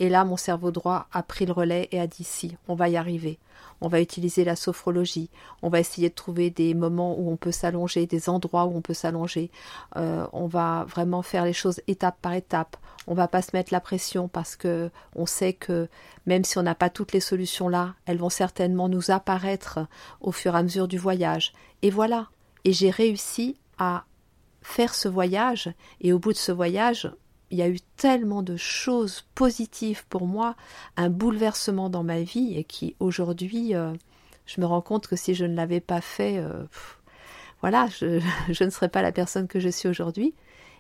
Et 0.02 0.10
là, 0.10 0.26
mon 0.26 0.36
cerveau 0.36 0.72
droit 0.72 1.06
a 1.14 1.22
pris 1.22 1.46
le 1.46 1.54
relais 1.54 1.88
et 1.92 2.00
a 2.00 2.08
dit 2.08 2.24
si, 2.24 2.58
on 2.68 2.74
va 2.74 2.90
y 2.90 2.98
arriver. 2.98 3.38
On 3.82 3.88
va 3.88 4.02
utiliser 4.02 4.44
la 4.44 4.56
sophrologie, 4.56 5.30
on 5.62 5.70
va 5.70 5.80
essayer 5.80 6.10
de 6.10 6.16
trouver 6.16 6.50
des 6.50 6.74
moments 6.74 7.16
où 7.20 7.30
on 7.30 7.36
peut 7.36 7.52
s'allonger, 7.52 8.08
des 8.08 8.28
endroits 8.28 8.66
où 8.66 8.76
on 8.76 8.82
peut 8.82 8.96
s'allonger, 8.96 9.52
euh, 9.98 10.26
on 10.34 10.48
va 10.48 10.86
vraiment 10.90 11.22
faire 11.22 11.46
les 11.46 11.54
choses 11.54 11.82
étape 11.86 12.18
par 12.20 12.34
étape, 12.34 12.78
on 13.06 13.14
va 13.14 13.28
pas 13.28 13.44
se 13.44 13.52
mettre 13.54 13.72
la 13.72 13.80
pression 13.80 14.28
parce 14.28 14.56
que 14.56 14.90
on 15.16 15.28
sait 15.28 15.54
que 15.54 15.88
même 16.26 16.46
si 16.46 16.58
on 16.58 16.64
n'a 16.64 16.74
pas 16.74 16.90
toutes 16.90 17.14
les 17.14 17.20
solutions 17.20 17.70
là, 17.70 17.94
elles 18.08 18.18
vont 18.18 18.30
certainement 18.30 18.90
nous 18.90 19.12
apparaître 19.12 19.86
au 20.20 20.32
fur 20.32 20.56
et 20.56 20.58
à 20.58 20.64
mesure 20.64 20.88
du 20.88 20.98
voyage. 20.98 21.54
Et 21.84 21.92
voilà. 21.92 22.30
Et 22.66 22.74
j'ai 22.74 22.90
réussi 22.90 23.60
à 23.78 24.06
faire 24.64 24.96
ce 24.96 25.08
voyage 25.08 25.72
et 26.02 26.12
au 26.12 26.18
bout 26.18 26.34
de 26.34 26.38
ce 26.38 26.52
voyage, 26.52 27.12
il 27.52 27.58
y 27.58 27.62
a 27.62 27.70
eu 27.70 27.80
tellement 27.98 28.42
de 28.42 28.56
choses 28.56 29.26
positives 29.36 30.06
pour 30.08 30.26
moi, 30.26 30.56
un 30.98 31.10
bouleversement 31.10 31.90
dans 31.90 32.04
ma 32.04 32.22
vie 32.22 32.58
et 32.58 32.64
qui 32.64 32.96
aujourd'hui, 33.00 33.76
euh, 33.76 33.94
je 34.46 34.62
me 34.62 34.66
rends 34.66 34.82
compte 34.82 35.08
que 35.08 35.16
si 35.16 35.36
je 35.36 35.46
ne 35.46 35.56
l'avais 35.56 35.82
pas 35.82 36.02
fait, 36.02 36.38
euh, 36.38 36.64
voilà, 37.60 37.88
je, 38.00 38.64
ne 38.64 38.70
serais 38.70 38.90
pas 38.90 39.02
la 39.02 39.12
personne 39.12 39.48
que 39.48 39.60
je 39.60 39.70
suis 39.70 39.90
aujourd'hui. 39.90 40.34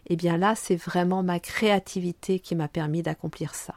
Et 0.08 0.14
eh 0.14 0.16
bien 0.16 0.38
là, 0.38 0.56
c'est 0.56 0.78
vraiment 0.78 1.22
ma 1.22 1.40
créativité 1.40 2.40
qui 2.40 2.56
m'a 2.56 2.68
permis 2.68 3.04
d'accomplir 3.04 3.54
ça. 3.54 3.76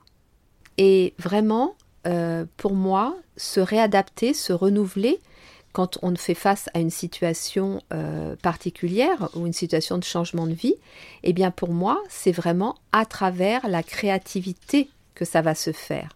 Et 0.78 1.12
vraiment, 1.18 1.76
euh, 2.06 2.46
pour 2.56 2.74
moi, 2.74 3.16
se 3.36 3.60
réadapter, 3.60 4.32
se 4.32 4.54
renouveler, 4.54 5.20
quand 5.74 5.98
on 6.02 6.14
fait 6.14 6.34
face 6.34 6.70
à 6.72 6.78
une 6.78 6.88
situation 6.88 7.82
euh, 7.92 8.36
particulière 8.36 9.28
ou 9.34 9.44
une 9.44 9.52
situation 9.52 9.98
de 9.98 10.04
changement 10.04 10.46
de 10.46 10.54
vie, 10.54 10.76
eh 11.24 11.32
bien 11.32 11.50
pour 11.50 11.70
moi, 11.70 12.00
c'est 12.08 12.32
vraiment 12.32 12.76
à 12.92 13.04
travers 13.04 13.68
la 13.68 13.82
créativité 13.82 14.88
que 15.16 15.24
ça 15.24 15.42
va 15.42 15.56
se 15.56 15.72
faire. 15.72 16.10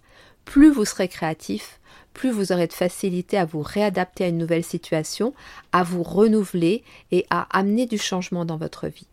Plus 0.45 0.71
vous 0.71 0.85
serez 0.85 1.09
créatif, 1.09 1.81
plus 2.15 2.31
vous 2.31 2.53
aurez 2.53 2.69
de 2.69 2.73
facilité 2.73 3.37
à 3.37 3.45
vous 3.45 3.61
réadapter 3.61 4.25
à 4.25 4.29
une 4.29 4.39
nouvelle 4.39 4.65
situation, 4.65 5.35
à 5.73 5.83
vous 5.83 6.05
renouveler 6.05 6.85
et 7.11 7.27
à 7.29 7.49
amener 7.51 7.87
du 7.87 7.99
changement 7.99 8.45
dans 8.45 8.59
votre 8.59 8.87
vie. 8.87 9.09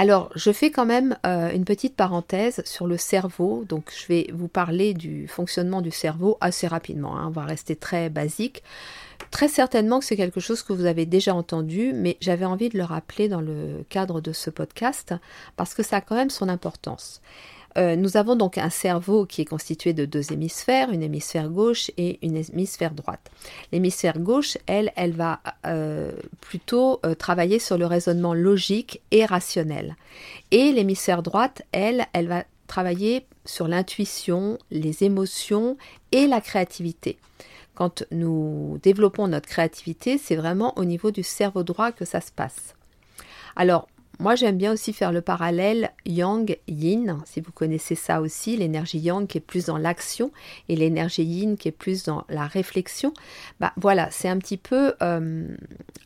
Alors, 0.00 0.30
je 0.34 0.50
fais 0.50 0.70
quand 0.70 0.86
même 0.86 1.18
euh, 1.26 1.50
une 1.50 1.66
petite 1.66 1.94
parenthèse 1.94 2.62
sur 2.64 2.86
le 2.86 2.96
cerveau. 2.96 3.66
Donc, 3.68 3.92
je 3.94 4.06
vais 4.06 4.30
vous 4.32 4.48
parler 4.48 4.94
du 4.94 5.28
fonctionnement 5.28 5.82
du 5.82 5.90
cerveau 5.90 6.38
assez 6.40 6.66
rapidement. 6.66 7.18
Hein. 7.18 7.26
On 7.26 7.30
va 7.30 7.44
rester 7.44 7.76
très 7.76 8.08
basique. 8.08 8.62
Très 9.30 9.46
certainement 9.46 9.98
que 9.98 10.06
c'est 10.06 10.16
quelque 10.16 10.40
chose 10.40 10.62
que 10.62 10.72
vous 10.72 10.86
avez 10.86 11.04
déjà 11.04 11.34
entendu, 11.34 11.92
mais 11.94 12.16
j'avais 12.22 12.46
envie 12.46 12.70
de 12.70 12.78
le 12.78 12.84
rappeler 12.84 13.28
dans 13.28 13.42
le 13.42 13.84
cadre 13.90 14.22
de 14.22 14.32
ce 14.32 14.48
podcast 14.48 15.12
parce 15.56 15.74
que 15.74 15.82
ça 15.82 15.98
a 15.98 16.00
quand 16.00 16.16
même 16.16 16.30
son 16.30 16.48
importance. 16.48 17.20
Euh, 17.78 17.96
nous 17.96 18.16
avons 18.16 18.36
donc 18.36 18.58
un 18.58 18.70
cerveau 18.70 19.26
qui 19.26 19.42
est 19.42 19.46
constitué 19.46 19.92
de 19.92 20.04
deux 20.04 20.32
hémisphères, 20.32 20.90
une 20.90 21.02
hémisphère 21.02 21.48
gauche 21.48 21.90
et 21.96 22.18
une 22.22 22.36
hémisphère 22.36 22.92
droite. 22.92 23.30
L'hémisphère 23.72 24.18
gauche, 24.18 24.58
elle, 24.66 24.92
elle 24.96 25.12
va 25.12 25.40
euh, 25.66 26.12
plutôt 26.40 27.00
euh, 27.06 27.14
travailler 27.14 27.58
sur 27.58 27.78
le 27.78 27.86
raisonnement 27.86 28.34
logique 28.34 29.00
et 29.10 29.24
rationnel. 29.24 29.96
Et 30.50 30.72
l'hémisphère 30.72 31.22
droite, 31.22 31.62
elle, 31.72 32.06
elle 32.12 32.28
va 32.28 32.44
travailler 32.66 33.26
sur 33.44 33.68
l'intuition, 33.68 34.58
les 34.70 35.02
émotions 35.04 35.76
et 36.12 36.26
la 36.26 36.40
créativité. 36.40 37.18
Quand 37.74 38.04
nous 38.10 38.78
développons 38.82 39.26
notre 39.26 39.48
créativité, 39.48 40.18
c'est 40.18 40.36
vraiment 40.36 40.76
au 40.76 40.84
niveau 40.84 41.10
du 41.10 41.22
cerveau 41.22 41.62
droit 41.62 41.92
que 41.92 42.04
ça 42.04 42.20
se 42.20 42.30
passe. 42.30 42.74
Alors, 43.56 43.88
moi, 44.20 44.34
j'aime 44.34 44.58
bien 44.58 44.72
aussi 44.72 44.92
faire 44.92 45.12
le 45.12 45.22
parallèle 45.22 45.92
yang-yin, 46.04 47.18
si 47.24 47.40
vous 47.40 47.52
connaissez 47.52 47.94
ça 47.94 48.20
aussi, 48.20 48.54
l'énergie 48.54 48.98
yang 48.98 49.26
qui 49.26 49.38
est 49.38 49.40
plus 49.40 49.64
dans 49.64 49.78
l'action 49.78 50.30
et 50.68 50.76
l'énergie 50.76 51.24
yin 51.24 51.56
qui 51.56 51.68
est 51.68 51.72
plus 51.72 52.04
dans 52.04 52.26
la 52.28 52.46
réflexion. 52.46 53.14
Bah 53.60 53.72
voilà, 53.76 54.10
c'est 54.10 54.28
un 54.28 54.36
petit 54.36 54.58
peu 54.58 54.92
euh, 55.00 55.48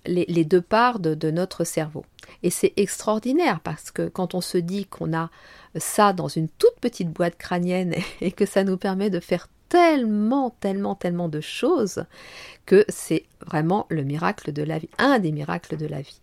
les, 0.06 0.44
deux 0.44 0.60
parts 0.60 1.00
de, 1.00 1.30
notre 1.32 1.64
cerveau. 1.64 2.04
Et 2.44 2.50
c'est 2.50 2.72
extraordinaire 2.76 3.58
parce 3.58 3.90
que 3.90 4.06
quand 4.08 4.34
on 4.34 4.40
se 4.40 4.58
dit 4.58 4.86
qu'on 4.86 5.12
a 5.12 5.30
ça 5.74 6.12
dans 6.12 6.28
une 6.28 6.48
toute 6.48 6.78
petite 6.80 7.10
boîte 7.10 7.36
crânienne 7.36 7.96
et 8.20 8.30
que 8.30 8.46
ça 8.46 8.62
nous 8.62 8.76
permet 8.76 9.10
de 9.10 9.18
faire 9.18 9.48
tellement, 9.68 10.50
tellement, 10.60 10.94
tellement 10.94 11.28
de 11.28 11.40
choses 11.40 12.04
que 12.64 12.84
c'est 12.88 13.24
vraiment 13.44 13.86
le 13.88 14.04
miracle 14.04 14.52
de 14.52 14.62
la 14.62 14.78
vie, 14.78 14.90
un 14.98 15.18
des 15.18 15.32
miracles 15.32 15.76
de 15.76 15.86
la 15.86 16.00
vie. 16.00 16.20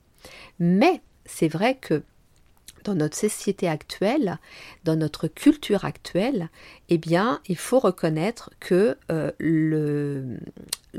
Mais 0.57 1.01
c'est 1.31 1.47
vrai 1.47 1.75
que 1.75 2.03
dans 2.83 2.95
notre 2.95 3.15
société 3.15 3.67
actuelle, 3.67 4.39
dans 4.83 4.95
notre 4.95 5.27
culture 5.27 5.85
actuelle, 5.85 6.49
eh 6.89 6.97
bien, 6.97 7.39
il 7.47 7.57
faut 7.57 7.79
reconnaître 7.79 8.49
que 8.59 8.97
euh, 9.11 9.31
le, 9.39 10.37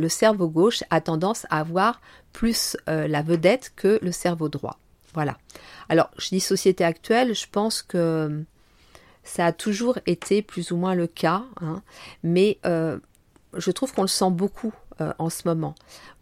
cerveau 0.08 0.48
gauche 0.48 0.84
a 0.90 1.00
tendance 1.00 1.46
à 1.50 1.60
avoir 1.60 2.00
plus 2.32 2.76
euh, 2.88 3.08
la 3.08 3.22
vedette 3.22 3.72
que 3.76 3.98
le 4.00 4.12
cerveau 4.12 4.48
droit. 4.48 4.78
Voilà. 5.12 5.38
Alors, 5.88 6.10
je 6.18 6.28
dis 6.28 6.40
société 6.40 6.84
actuelle, 6.84 7.34
je 7.34 7.46
pense 7.50 7.82
que 7.82 8.42
ça 9.24 9.46
a 9.46 9.52
toujours 9.52 9.98
été 10.06 10.40
plus 10.40 10.70
ou 10.70 10.76
moins 10.76 10.94
le 10.94 11.06
cas, 11.06 11.44
hein, 11.60 11.82
mais 12.22 12.58
euh, 12.64 12.98
je 13.56 13.70
trouve 13.70 13.92
qu'on 13.92 14.02
le 14.02 14.08
sent 14.08 14.30
beaucoup 14.30 14.72
euh, 15.02 15.12
en 15.18 15.30
ce 15.30 15.42
moment, 15.46 15.74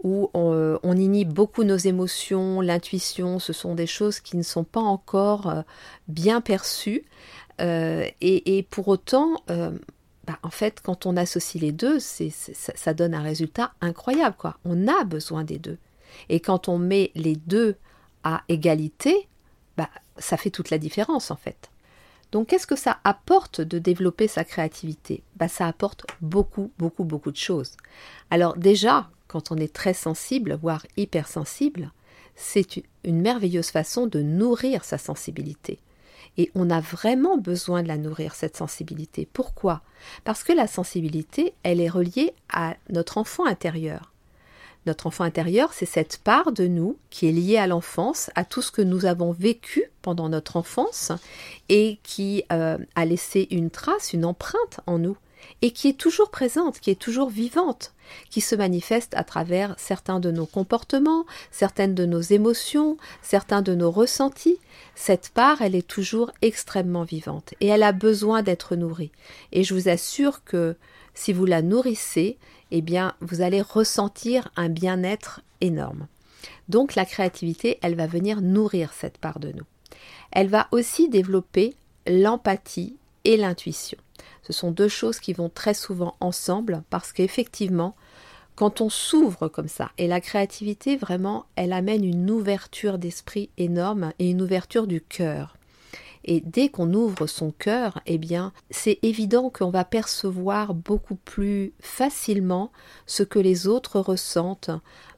où 0.03 0.31
euh, 0.35 0.79
on, 0.83 0.97
inhibe 0.97 1.33
beaucoup 1.33 1.65
nos 1.65 1.77
émotions, 1.77 2.61
l'intuition, 2.61 3.39
ce 3.39 3.53
sont 3.53 3.75
des 3.75 3.87
choses 3.87 4.21
qui 4.21 4.37
ne 4.37 4.43
sont 4.43 4.65
pas 4.65 4.81
encore 4.81 5.49
euh, 5.49 5.63
bien 6.09 6.41
perçues. 6.41 7.05
Et, 7.59 8.67
pour 8.71 8.89
autant, 8.89 9.37
bah, 9.47 10.39
en 10.43 10.49
fait, 10.49 10.81
quand 10.83 11.05
on 11.05 11.15
associe 11.19 11.61
les 11.63 11.73
deux, 11.73 12.01
c'est, 12.01 12.31
ça, 12.31 12.95
donne 12.95 13.13
un 13.13 13.23
résultat 13.23 13.73
incroyable. 13.83 14.35
Quoi. 14.39 14.57
On 14.65 14.89
a 14.89 15.05
besoin 15.05 15.45
des 15.45 15.59
deux. 15.59 15.77
Et 16.31 16.41
quand 16.41 16.69
on 16.69 16.79
met 16.79 17.11
les 17.15 17.37
deux 17.37 17.77
à 18.25 18.45
égalité, 18.49 19.29
bah, 19.77 19.91
ça 20.17 20.39
fait 20.39 20.49
toute 20.49 20.71
la 20.71 20.79
différence 20.79 21.31
en 21.31 21.37
fait. 21.37 21.71
Donc 22.33 22.49
qu'est-ce 22.49 22.67
que 22.67 22.77
ça 22.77 22.99
apporte 23.05 23.61
de 23.61 23.79
développer 23.79 24.29
sa 24.29 24.45
créativité? 24.45 25.23
Bah, 25.37 25.49
Ça 25.49 25.67
apporte 25.67 26.07
beaucoup, 26.21 26.71
beaucoup, 26.79 27.05
beaucoup 27.05 27.33
de 27.33 27.37
choses. 27.37 27.77
Alors 28.31 28.57
déjà, 28.57 29.11
quand 29.29 29.51
on 29.53 29.57
est 29.57 29.73
très 29.73 29.95
sensible, 29.95 30.59
voire 30.61 30.87
hypersensible, 30.97 31.93
c'est 32.37 32.83
une 33.05 33.21
merveilleuse 33.21 33.71
façon 33.71 34.07
de 34.07 34.21
nourrir 34.21 34.85
sa 34.85 34.99
sensibilité. 34.99 35.79
Et 36.39 36.51
on 36.55 36.71
a 36.71 36.81
vraiment 36.81 37.37
besoin 37.37 37.83
de 37.83 37.89
la 37.89 37.99
nourrir, 37.99 38.35
cette 38.35 38.57
sensibilité. 38.57 39.29
Pourquoi? 39.33 39.83
Parce 40.25 40.45
que 40.45 40.53
la 40.53 40.67
sensibilité, 40.67 41.55
elle 41.65 41.81
est 41.81 41.89
reliée 41.89 42.33
à 42.53 42.77
notre 42.89 43.19
enfant 43.19 43.45
intérieur. 43.45 44.13
Notre 44.87 45.07
enfant 45.07 45.25
intérieur, 45.25 45.73
c'est 45.73 45.87
cette 45.87 46.19
part 46.19 46.53
de 46.53 46.67
nous 46.67 46.97
qui 47.11 47.29
est 47.29 47.33
liée 47.33 47.59
à 47.59 47.67
l'enfance, 47.67 48.31
à 48.35 48.45
tout 48.45 48.63
ce 48.63 48.71
que 48.71 48.83
nous 48.83 49.05
avons 49.05 49.33
vécu 49.33 49.85
pendant 50.01 50.29
notre 50.29 50.57
enfance 50.57 51.13
et 51.69 51.99
qui 52.03 52.45
euh, 52.51 52.79
a 52.95 53.05
laissé 53.05 53.47
une 53.51 53.71
trace, 53.71 54.13
une 54.13 54.25
empreinte 54.25 54.81
en 54.87 54.99
nous 54.99 55.17
et 55.63 55.71
qui 55.71 55.89
est 55.89 55.99
toujours 55.99 56.31
présente, 56.31 56.81
qui 56.81 56.91
est 56.91 57.01
toujours 57.01 57.31
vivante, 57.31 57.93
qui 58.31 58.41
se 58.41 58.55
manifeste 58.55 59.15
à 59.15 59.25
travers 59.25 59.75
certains 59.79 60.21
de 60.21 60.31
nos 60.31 60.47
comportements, 60.47 61.27
certaines 61.51 61.95
de 61.95 62.07
nos 62.07 62.21
émotions, 62.21 62.97
certains 63.23 63.63
de 63.63 63.75
nos 63.75 63.91
ressentis. 63.91 64.59
Cette 64.95 65.31
part, 65.31 65.63
elle 65.63 65.75
est 65.75 65.87
toujours 65.87 66.31
extrêmement 66.43 67.05
vivante 67.05 67.55
et 67.61 67.69
elle 67.69 67.83
a 67.83 67.93
besoin 67.93 68.43
d'être 68.43 68.77
nourrie. 68.77 69.13
Et 69.53 69.63
je 69.63 69.75
vous 69.75 69.89
assure 69.89 70.45
que 70.45 70.77
si 71.15 71.33
vous 71.33 71.47
la 71.47 71.63
nourrissez, 71.63 72.39
eh 72.71 72.83
bien, 72.83 73.15
vous 73.21 73.41
allez 73.41 73.63
ressentir 73.63 74.49
un 74.57 74.69
bien-être 74.69 75.41
énorme. 75.61 76.07
Donc 76.69 76.95
la 76.95 77.05
créativité, 77.05 77.79
elle 77.83 77.97
va 77.97 78.07
venir 78.07 78.41
nourrir 78.41 78.93
cette 78.93 79.19
part 79.19 79.41
de 79.41 79.53
nous. 79.53 79.65
Elle 80.33 80.49
va 80.49 80.69
aussi 80.71 81.09
développer 81.09 81.75
l'empathie 82.07 82.97
et 83.25 83.37
l'intuition. 83.37 83.99
Ce 84.43 84.53
sont 84.53 84.71
deux 84.71 84.89
choses 84.89 85.21
qui 85.21 85.33
vont 85.33 85.51
très 85.51 85.75
souvent 85.75 86.17
ensemble 86.21 86.83
parce 86.91 87.13
qu'effectivement, 87.13 87.95
quand 88.57 88.81
on 88.81 88.91
s'ouvre 88.91 89.49
comme 89.49 89.69
ça, 89.69 89.91
et 89.97 90.07
la 90.07 90.21
créativité, 90.21 90.97
vraiment, 90.97 91.47
elle 91.57 91.73
amène 91.73 92.05
une 92.05 92.31
ouverture 92.31 92.99
d'esprit 92.99 93.49
énorme 93.57 94.13
et 94.19 94.31
une 94.31 94.43
ouverture 94.43 94.87
du 94.87 95.01
cœur. 95.01 95.57
Et 96.25 96.41
dès 96.41 96.69
qu'on 96.69 96.93
ouvre 96.93 97.27
son 97.27 97.51
cœur, 97.51 98.01
eh 98.07 98.19
bien, 98.19 98.53
c'est 98.71 98.99
évident 99.03 99.51
qu'on 99.51 99.71
va 99.71 99.85
percevoir 99.85 100.75
beaucoup 100.75 101.15
plus 101.17 101.73
facilement 101.81 102.73
ce 103.07 103.23
que 103.23 103.39
les 103.39 103.67
autres 103.67 104.01
ressentent, 104.01 104.71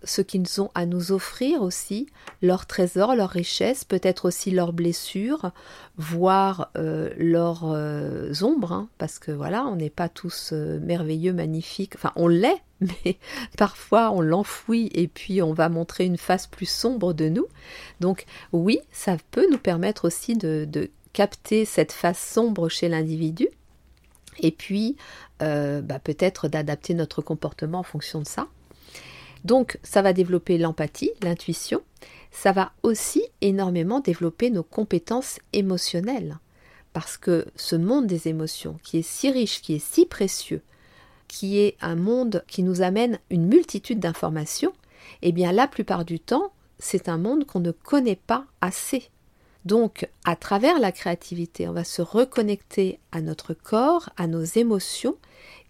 ce 0.05 0.23
qu'ils 0.23 0.61
ont 0.61 0.71
à 0.75 0.87
nous 0.87 1.13
offrir 1.13 1.63
aussi, 1.63 2.07
leurs 2.41 2.67
trésors, 2.67 3.15
leurs 3.15 3.31
richesses, 3.31 3.85
peut-être 3.85 4.27
aussi 4.27 4.51
leurs 4.51 4.73
blessures, 4.73 5.51
voire 5.97 6.71
euh, 6.77 7.11
leurs 7.19 7.65
euh, 7.65 8.33
ombres, 8.43 8.73
hein, 8.73 8.89
parce 8.99 9.19
que 9.19 9.33
voilà, 9.33 9.65
on 9.67 9.77
n'est 9.77 9.91
pas 9.91 10.09
tous 10.09 10.51
euh, 10.53 10.79
merveilleux, 10.81 11.33
magnifiques, 11.33 11.95
enfin 11.97 12.13
on 12.17 12.29
l'est, 12.29 12.63
mais 13.05 13.19
parfois 13.57 14.11
on 14.11 14.21
l'enfouit 14.21 14.91
et 14.93 15.09
puis 15.09 15.43
on 15.43 15.53
va 15.53 15.69
montrer 15.69 16.05
une 16.05 16.19
face 16.19 16.47
plus 16.47 16.69
sombre 16.69 17.13
de 17.13 17.29
nous. 17.29 17.47
Donc 18.01 18.27
oui, 18.53 18.81
ça 18.91 19.17
peut 19.31 19.47
nous 19.51 19.59
permettre 19.59 20.07
aussi 20.07 20.37
de, 20.37 20.91
capter 21.13 21.67
cette 21.67 21.93
face 21.93 22.19
sombre 22.19 22.71
chez 22.71 22.89
l'individu 22.89 23.47
et 24.39 24.51
puis 24.51 24.97
bah, 25.41 25.99
peut-être 26.03 26.49
d'adapter 26.49 26.95
notre 26.95 27.21
comportement 27.21 27.81
en 27.81 27.83
fonction 27.83 28.21
de 28.21 28.27
ça. 28.27 28.49
Donc 29.45 29.79
ça 29.83 30.03
va 30.03 30.13
développer 30.13 30.57
l'empathie, 30.57 31.11
l'intuition, 31.23 31.83
ça 32.31 32.53
va 32.53 32.73
aussi 32.83 33.23
énormément 33.41 34.01
développer 34.01 34.51
nos 34.51 34.63
compétences 34.63 35.39
émotionnelles. 35.53 36.39
Parce 36.93 37.17
que 37.17 37.47
ce 37.57 37.77
monde 37.77 38.07
des 38.07 38.29
émotions, 38.29 38.79
qui 38.83 38.99
est 38.99 39.03
si 39.03 39.31
riche, 39.31 39.63
qui 39.63 39.75
est 39.75 39.85
si 39.85 40.07
précieux, 40.07 40.63
qui 41.33 41.59
est 41.59 41.79
un 41.81 41.97
monde 41.97 42.45
qui 42.47 42.63
nous 42.63 42.83
amène 42.83 43.19
une 43.31 43.47
multitude 43.47 43.99
d'informations, 43.99 44.75
eh 45.23 45.33
bien 45.33 45.51
la 45.51 45.67
plupart 45.67 46.05
du 46.05 46.21
temps, 46.21 46.53
c'est 46.79 47.09
un 47.09 47.17
monde 47.17 47.47
qu'on 47.47 47.61
ne 47.61 47.71
connaît 47.71 48.21
pas 48.27 48.45
assez. 48.61 49.09
Donc, 49.65 50.07
à 50.27 50.37
travers 50.37 50.79
la 50.79 50.93
créativité, 50.93 51.67
on 51.67 51.73
va 51.73 51.85
se 51.85 52.03
reconnecter 52.03 52.99
à 53.13 53.23
notre 53.23 53.55
corps, 53.55 54.11
à 54.19 54.27
nos 54.27 54.43
émotions, 54.43 55.17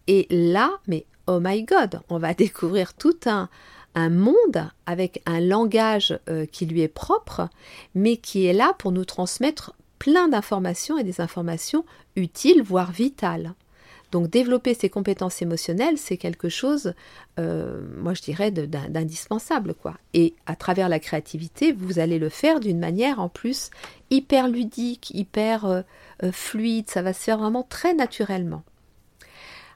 et 0.09 0.27
là, 0.31 0.69
mais 0.89 1.07
oh 1.29 1.39
my 1.41 1.63
god, 1.63 2.01
on 2.09 2.19
va 2.19 2.35
découvrir 2.45 2.95
tout 2.95 3.15
un, 3.27 3.49
monde 3.95 4.69
avec 4.87 5.23
un 5.27 5.39
langage 5.39 6.19
euh, 6.29 6.45
qui 6.45 6.67
lui 6.67 6.81
est 6.81 6.89
propre, 6.89 7.49
mais 7.95 8.17
qui 8.17 8.47
est 8.47 8.53
là 8.53 8.75
pour 8.81 8.91
nous 8.91 9.05
transmettre 9.05 9.75
plein 10.01 10.27
d'informations 10.27 10.99
et 10.99 11.05
des 11.05 11.21
informations 11.21 11.85
utiles, 12.17 12.65
voire 12.65 12.91
vitales. 12.91 13.55
Donc 14.13 14.31
développer 14.31 14.75
ses 14.75 14.91
compétences 14.91 15.43
émotionnelles, 15.43 15.99
c'est 15.99 16.19
quelque 16.19 16.49
chose, 16.49 16.95
euh, 17.41 17.81
moi 17.97 18.15
je 18.15 18.23
dirais, 18.23 18.51
d'indispensable. 18.53 19.75
quoi. 19.75 19.95
Et 20.15 20.35
à 20.47 20.55
travers 20.55 20.89
la 20.89 21.01
créativité, 21.01 21.73
vous 21.73 21.99
allez 21.99 22.19
le 22.19 22.29
faire 22.29 22.61
d'une 22.61 22.79
manière 22.79 23.19
en 23.19 23.29
plus 23.29 23.71
hyper 24.11 24.47
ludique, 24.49 25.11
hyper 25.11 25.65
euh, 25.65 25.83
fluide, 26.31 26.89
ça 26.89 27.03
va 27.03 27.13
se 27.13 27.25
faire 27.25 27.39
vraiment 27.39 27.65
très 27.65 27.95
naturellement. 27.95 28.63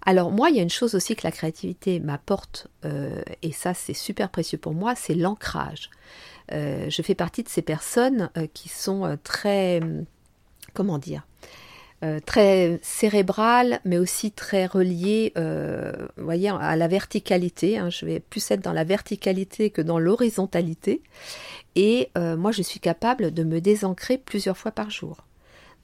Alors 0.07 0.31
moi, 0.31 0.51
il 0.51 0.57
y 0.57 0.61
a 0.61 0.63
une 0.63 0.71
chose 0.71 0.95
aussi 0.95 1.17
que 1.17 1.27
la 1.27 1.33
créativité 1.33 1.99
m'apporte, 1.99 2.69
euh, 2.85 3.21
et 3.43 3.51
ça 3.51 3.75
c'est 3.75 3.93
super 3.93 4.31
précieux 4.31 4.57
pour 4.57 4.73
moi, 4.73 4.95
c'est 4.95 5.15
l'ancrage. 5.17 5.91
Euh, 6.53 6.89
je 6.89 7.03
fais 7.03 7.17
partie 7.17 7.43
de 7.43 7.49
ces 7.49 7.61
personnes 7.61 8.31
euh, 8.37 8.47
qui 8.55 8.69
sont 8.69 9.19
très, 9.25 9.81
comment 10.75 10.99
dire, 10.99 11.27
très 12.25 12.79
cérébrales, 12.83 13.81
mais 13.85 13.99
aussi 13.99 14.31
très 14.31 14.67
reliées, 14.67 15.33
vous 15.37 16.25
voyez, 16.25 16.51
à 16.51 16.77
la 16.77 16.89
verticalité. 16.89 17.79
Hein. 17.79 17.91
je 17.91 18.07
vais 18.07 18.21
plus 18.21 18.51
être 18.51 18.63
dans 18.63 18.73
la 18.73 18.85
verticalité 18.85 19.71
que 19.71 19.83
dans 19.83 19.99
l'horizontalité. 19.99 21.03
Et 21.75 22.11
moi, 22.17 22.53
je 22.53 22.63
suis 22.63 22.81
capable 22.81 23.33
de 23.33 23.45
me 23.45 23.61
désancrer 23.61 24.19
plusieurs 24.19 24.57
fois 24.57 24.73
par 24.73 24.91
jour 24.91 25.27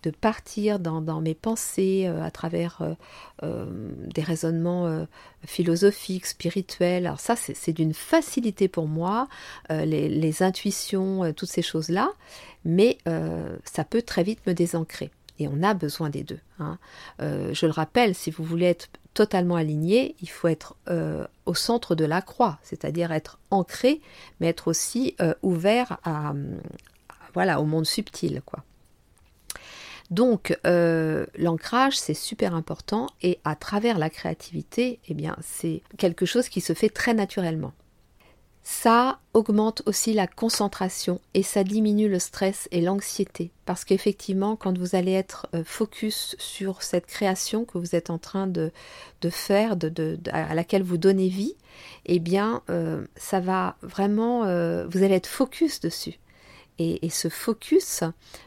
de 0.03 0.11
partir 0.11 0.79
dans, 0.79 1.21
mes 1.21 1.35
pensées 1.35 2.05
euh, 2.07 2.23
à 2.23 2.31
travers 2.31 2.83
euh, 2.83 2.95
euh, 3.43 3.67
des 4.15 4.23
raisonnements 4.23 5.07
philosophiques, 5.45 6.27
spirituels. 6.27 7.07
Alors 7.07 7.21
ça, 7.21 7.37
c'est 7.37 7.73
d'une 7.73 7.95
facilité 7.95 8.69
pour 8.69 8.87
moi, 8.87 9.29
les, 9.71 10.43
intuitions, 10.43 11.33
toutes 11.35 11.49
ces 11.49 11.63
choses-là, 11.63 12.11
mais 12.65 12.99
ça 13.65 13.85
peut 13.85 14.03
très 14.03 14.23
vite 14.23 14.47
me 14.47 14.53
désancrer. 14.53 15.11
Et 15.39 15.49
on 15.49 15.63
a 15.63 15.75
besoin 15.75 16.11
des 16.11 16.23
deux. 16.25 16.41
Hein. 16.59 16.79
je 17.19 17.67
le 17.67 17.73
rappelle, 17.73 18.15
si 18.15 18.31
vous 18.31 18.45
voulez 18.45 18.67
être 18.67 18.89
totalement 19.15 19.57
aligné, 19.57 20.15
il 20.21 20.29
faut 20.29 20.49
être 20.49 20.77
au 21.47 21.55
centre 21.55 21.95
de 21.95 22.05
la 22.05 22.23
croix, 22.23 22.59
c'est-à-dire 22.63 23.13
être 23.13 23.39
ancré, 23.51 24.01
mais 24.41 24.49
être 24.49 24.69
aussi 24.69 25.17
ouvert 25.43 25.99
à, 26.05 26.35
voilà, 27.35 27.61
au 27.61 27.65
monde 27.65 27.87
subtil. 27.87 28.43
Donc 30.13 30.59
euh, 30.67 31.25
l'ancrage 31.39 31.99
c'est 31.99 32.13
super 32.13 32.55
important 32.55 33.07
et 33.23 33.39
à 33.45 33.57
travers 33.57 33.99
la 33.99 34.11
créativité, 34.11 35.01
eh 35.09 35.15
bien 35.15 35.37
c'est 35.41 35.83
quelque 35.97 36.27
chose 36.27 36.51
qui 36.51 36.61
se 36.61 36.75
fait 36.75 36.91
très 36.91 37.15
naturellement. 37.15 37.73
Ça 38.65 39.19
augmente 39.35 39.83
aussi 39.87 40.13
la 40.13 40.29
concentration 40.29 41.21
et 41.35 41.43
ça 41.43 41.65
diminue 41.65 42.09
le 42.09 42.21
stress 42.21 42.69
et 42.71 42.81
l'anxiété 42.81 43.51
parce 43.65 43.85
qu'effectivement 43.85 44.55
quand 44.55 44.79
vous 44.79 44.95
allez 44.95 45.13
être 45.13 45.49
euh, 45.55 45.65
focus 45.65 46.37
sur 46.39 46.83
cette 46.83 47.07
création 47.07 47.65
que 47.65 47.79
vous 47.79 47.97
êtes 47.97 48.09
en 48.09 48.19
train 48.19 48.47
de, 48.47 48.71
faire, 49.31 49.77
à 50.33 50.55
laquelle 50.55 50.85
vous 50.85 50.97
donnez 50.97 51.29
vie, 51.29 51.57
eh 52.07 52.21
bien 52.21 52.63
euh, 52.71 53.05
ça 53.17 53.41
va 53.41 53.77
vraiment, 53.83 54.43
vous 54.87 55.03
allez 55.03 55.15
être 55.15 55.27
focus 55.27 55.81
dessus. 55.81 56.21
Et, 56.79 57.11
ce 57.11 57.29
focus 57.29 58.03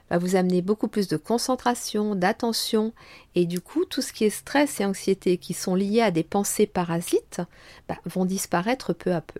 va 0.09 0.17
vous 0.17 0.35
amener 0.35 0.61
beaucoup 0.61 0.87
plus 0.87 1.07
de 1.07 1.15
concentration, 1.15 2.15
d'attention, 2.15 2.93
et 3.35 3.45
du 3.45 3.61
coup, 3.61 3.85
tout 3.85 4.01
ce 4.01 4.11
qui 4.11 4.25
est 4.25 4.29
stress 4.29 4.81
et 4.81 4.85
anxiété 4.85 5.37
qui 5.37 5.53
sont 5.53 5.75
liés 5.75 6.01
à 6.01 6.11
des 6.11 6.23
pensées 6.23 6.65
parasites 6.65 7.41
bah, 7.87 7.97
vont 8.05 8.25
disparaître 8.25 8.93
peu 8.93 9.13
à 9.13 9.21
peu. 9.21 9.39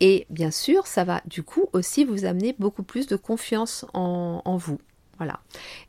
Et 0.00 0.26
bien 0.30 0.50
sûr, 0.50 0.86
ça 0.86 1.04
va 1.04 1.20
du 1.26 1.42
coup 1.42 1.66
aussi 1.72 2.04
vous 2.04 2.24
amener 2.24 2.54
beaucoup 2.58 2.82
plus 2.82 3.06
de 3.06 3.16
confiance 3.16 3.84
en, 3.92 4.56
vous. 4.56 4.80
Voilà. 5.18 5.40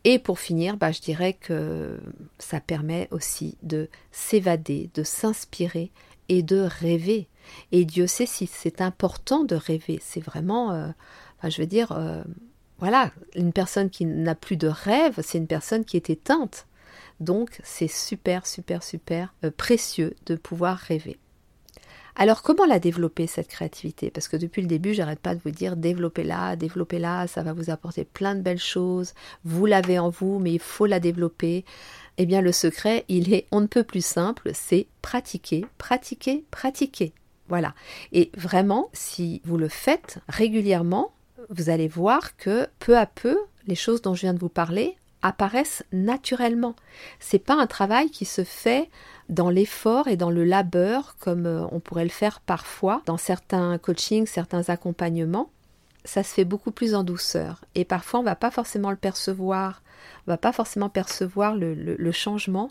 Et 0.03 0.19
pour 0.19 0.39
finir, 0.39 0.75
bah, 0.75 0.91
je 0.91 0.99
dirais 0.99 1.33
que 1.33 1.99
ça 2.37 2.59
permet 2.59 3.07
aussi 3.11 3.57
de 3.63 3.89
s'évader, 4.11 4.89
de 4.93 5.03
s'inspirer 5.03 5.91
et 6.27 6.43
de 6.43 6.59
rêver. 6.59 7.29
Et 7.71 7.85
Dieu 7.85 8.07
sait 8.07 8.25
si 8.25 8.47
c'est 8.47 8.81
important 8.81 9.45
de 9.45 9.55
rêver. 9.55 9.99
C'est 10.03 10.19
vraiment 10.19 10.71
euh, 10.71 10.89
je 11.49 11.61
veux 11.61 11.67
dire, 11.67 11.91
euh, 11.91 12.23
voilà, 12.79 13.11
une 13.35 13.53
personne 13.53 13.89
qui 13.89 14.05
n'a 14.05 14.35
plus 14.35 14.57
de 14.57 14.67
rêve, 14.67 15.19
c'est 15.23 15.37
une 15.37 15.47
personne 15.47 15.85
qui 15.85 15.97
est 15.97 16.09
éteinte. 16.09 16.67
Donc, 17.19 17.59
c'est 17.63 17.87
super, 17.87 18.45
super, 18.45 18.83
super 18.83 19.33
euh, 19.43 19.51
précieux 19.55 20.15
de 20.25 20.35
pouvoir 20.35 20.77
rêver. 20.77 21.17
Alors, 22.15 22.41
comment 22.41 22.65
la 22.65 22.79
développer, 22.79 23.27
cette 23.27 23.47
créativité? 23.47 24.11
Parce 24.11 24.27
que 24.27 24.37
depuis 24.37 24.61
le 24.61 24.67
début, 24.67 24.93
j'arrête 24.93 25.19
pas 25.19 25.35
de 25.35 25.41
vous 25.43 25.51
dire 25.51 25.75
développez-la, 25.75 26.55
développez-la, 26.55 27.27
ça 27.27 27.43
va 27.43 27.53
vous 27.53 27.69
apporter 27.69 28.03
plein 28.03 28.35
de 28.35 28.41
belles 28.41 28.59
choses. 28.59 29.13
Vous 29.45 29.65
l'avez 29.65 29.99
en 29.99 30.09
vous, 30.09 30.39
mais 30.39 30.53
il 30.53 30.59
faut 30.59 30.85
la 30.85 30.99
développer. 30.99 31.65
Eh 32.17 32.25
bien, 32.25 32.41
le 32.41 32.51
secret, 32.51 33.05
il 33.07 33.33
est 33.33 33.47
on 33.51 33.61
ne 33.61 33.67
peut 33.67 33.83
plus 33.83 34.05
simple, 34.05 34.51
c'est 34.53 34.87
pratiquer, 35.01 35.65
pratiquer, 35.77 36.43
pratiquer. 36.51 37.13
Voilà. 37.47 37.73
Et 38.11 38.31
vraiment, 38.37 38.89
si 38.93 39.41
vous 39.43 39.57
le 39.57 39.67
faites 39.67 40.19
régulièrement, 40.27 41.11
vous 41.49 41.69
allez 41.69 41.87
voir 41.87 42.37
que 42.37 42.67
peu 42.79 42.97
à 42.97 43.05
peu, 43.05 43.37
les 43.67 43.75
choses 43.75 44.01
dont 44.01 44.13
je 44.13 44.21
viens 44.21 44.33
de 44.33 44.39
vous 44.39 44.49
parler 44.49 44.95
apparaissent 45.21 45.83
naturellement. 45.91 46.75
C'est 47.19 47.39
pas 47.39 47.55
un 47.55 47.67
travail 47.67 48.09
qui 48.09 48.25
se 48.25 48.43
fait 48.43 48.89
dans 49.31 49.49
l'effort 49.49 50.07
et 50.09 50.17
dans 50.17 50.29
le 50.29 50.43
labeur 50.43 51.15
comme 51.19 51.47
euh, 51.47 51.65
on 51.71 51.79
pourrait 51.79 52.03
le 52.03 52.09
faire 52.09 52.41
parfois 52.41 53.01
dans 53.05 53.17
certains 53.17 53.77
coachings, 53.79 54.27
certains 54.27 54.69
accompagnements. 54.69 55.49
Ça 56.03 56.21
se 56.21 56.33
fait 56.33 56.45
beaucoup 56.45 56.71
plus 56.71 56.93
en 56.93 57.03
douceur 57.03 57.63
et 57.73 57.85
parfois 57.85 58.19
on 58.19 58.23
va 58.23 58.35
pas 58.35 58.51
forcément 58.51 58.91
le 58.91 58.97
percevoir, 58.97 59.81
on 60.27 60.31
va 60.31 60.37
pas 60.37 60.51
forcément 60.51 60.89
percevoir 60.89 61.55
le, 61.55 62.11
changement, 62.11 62.69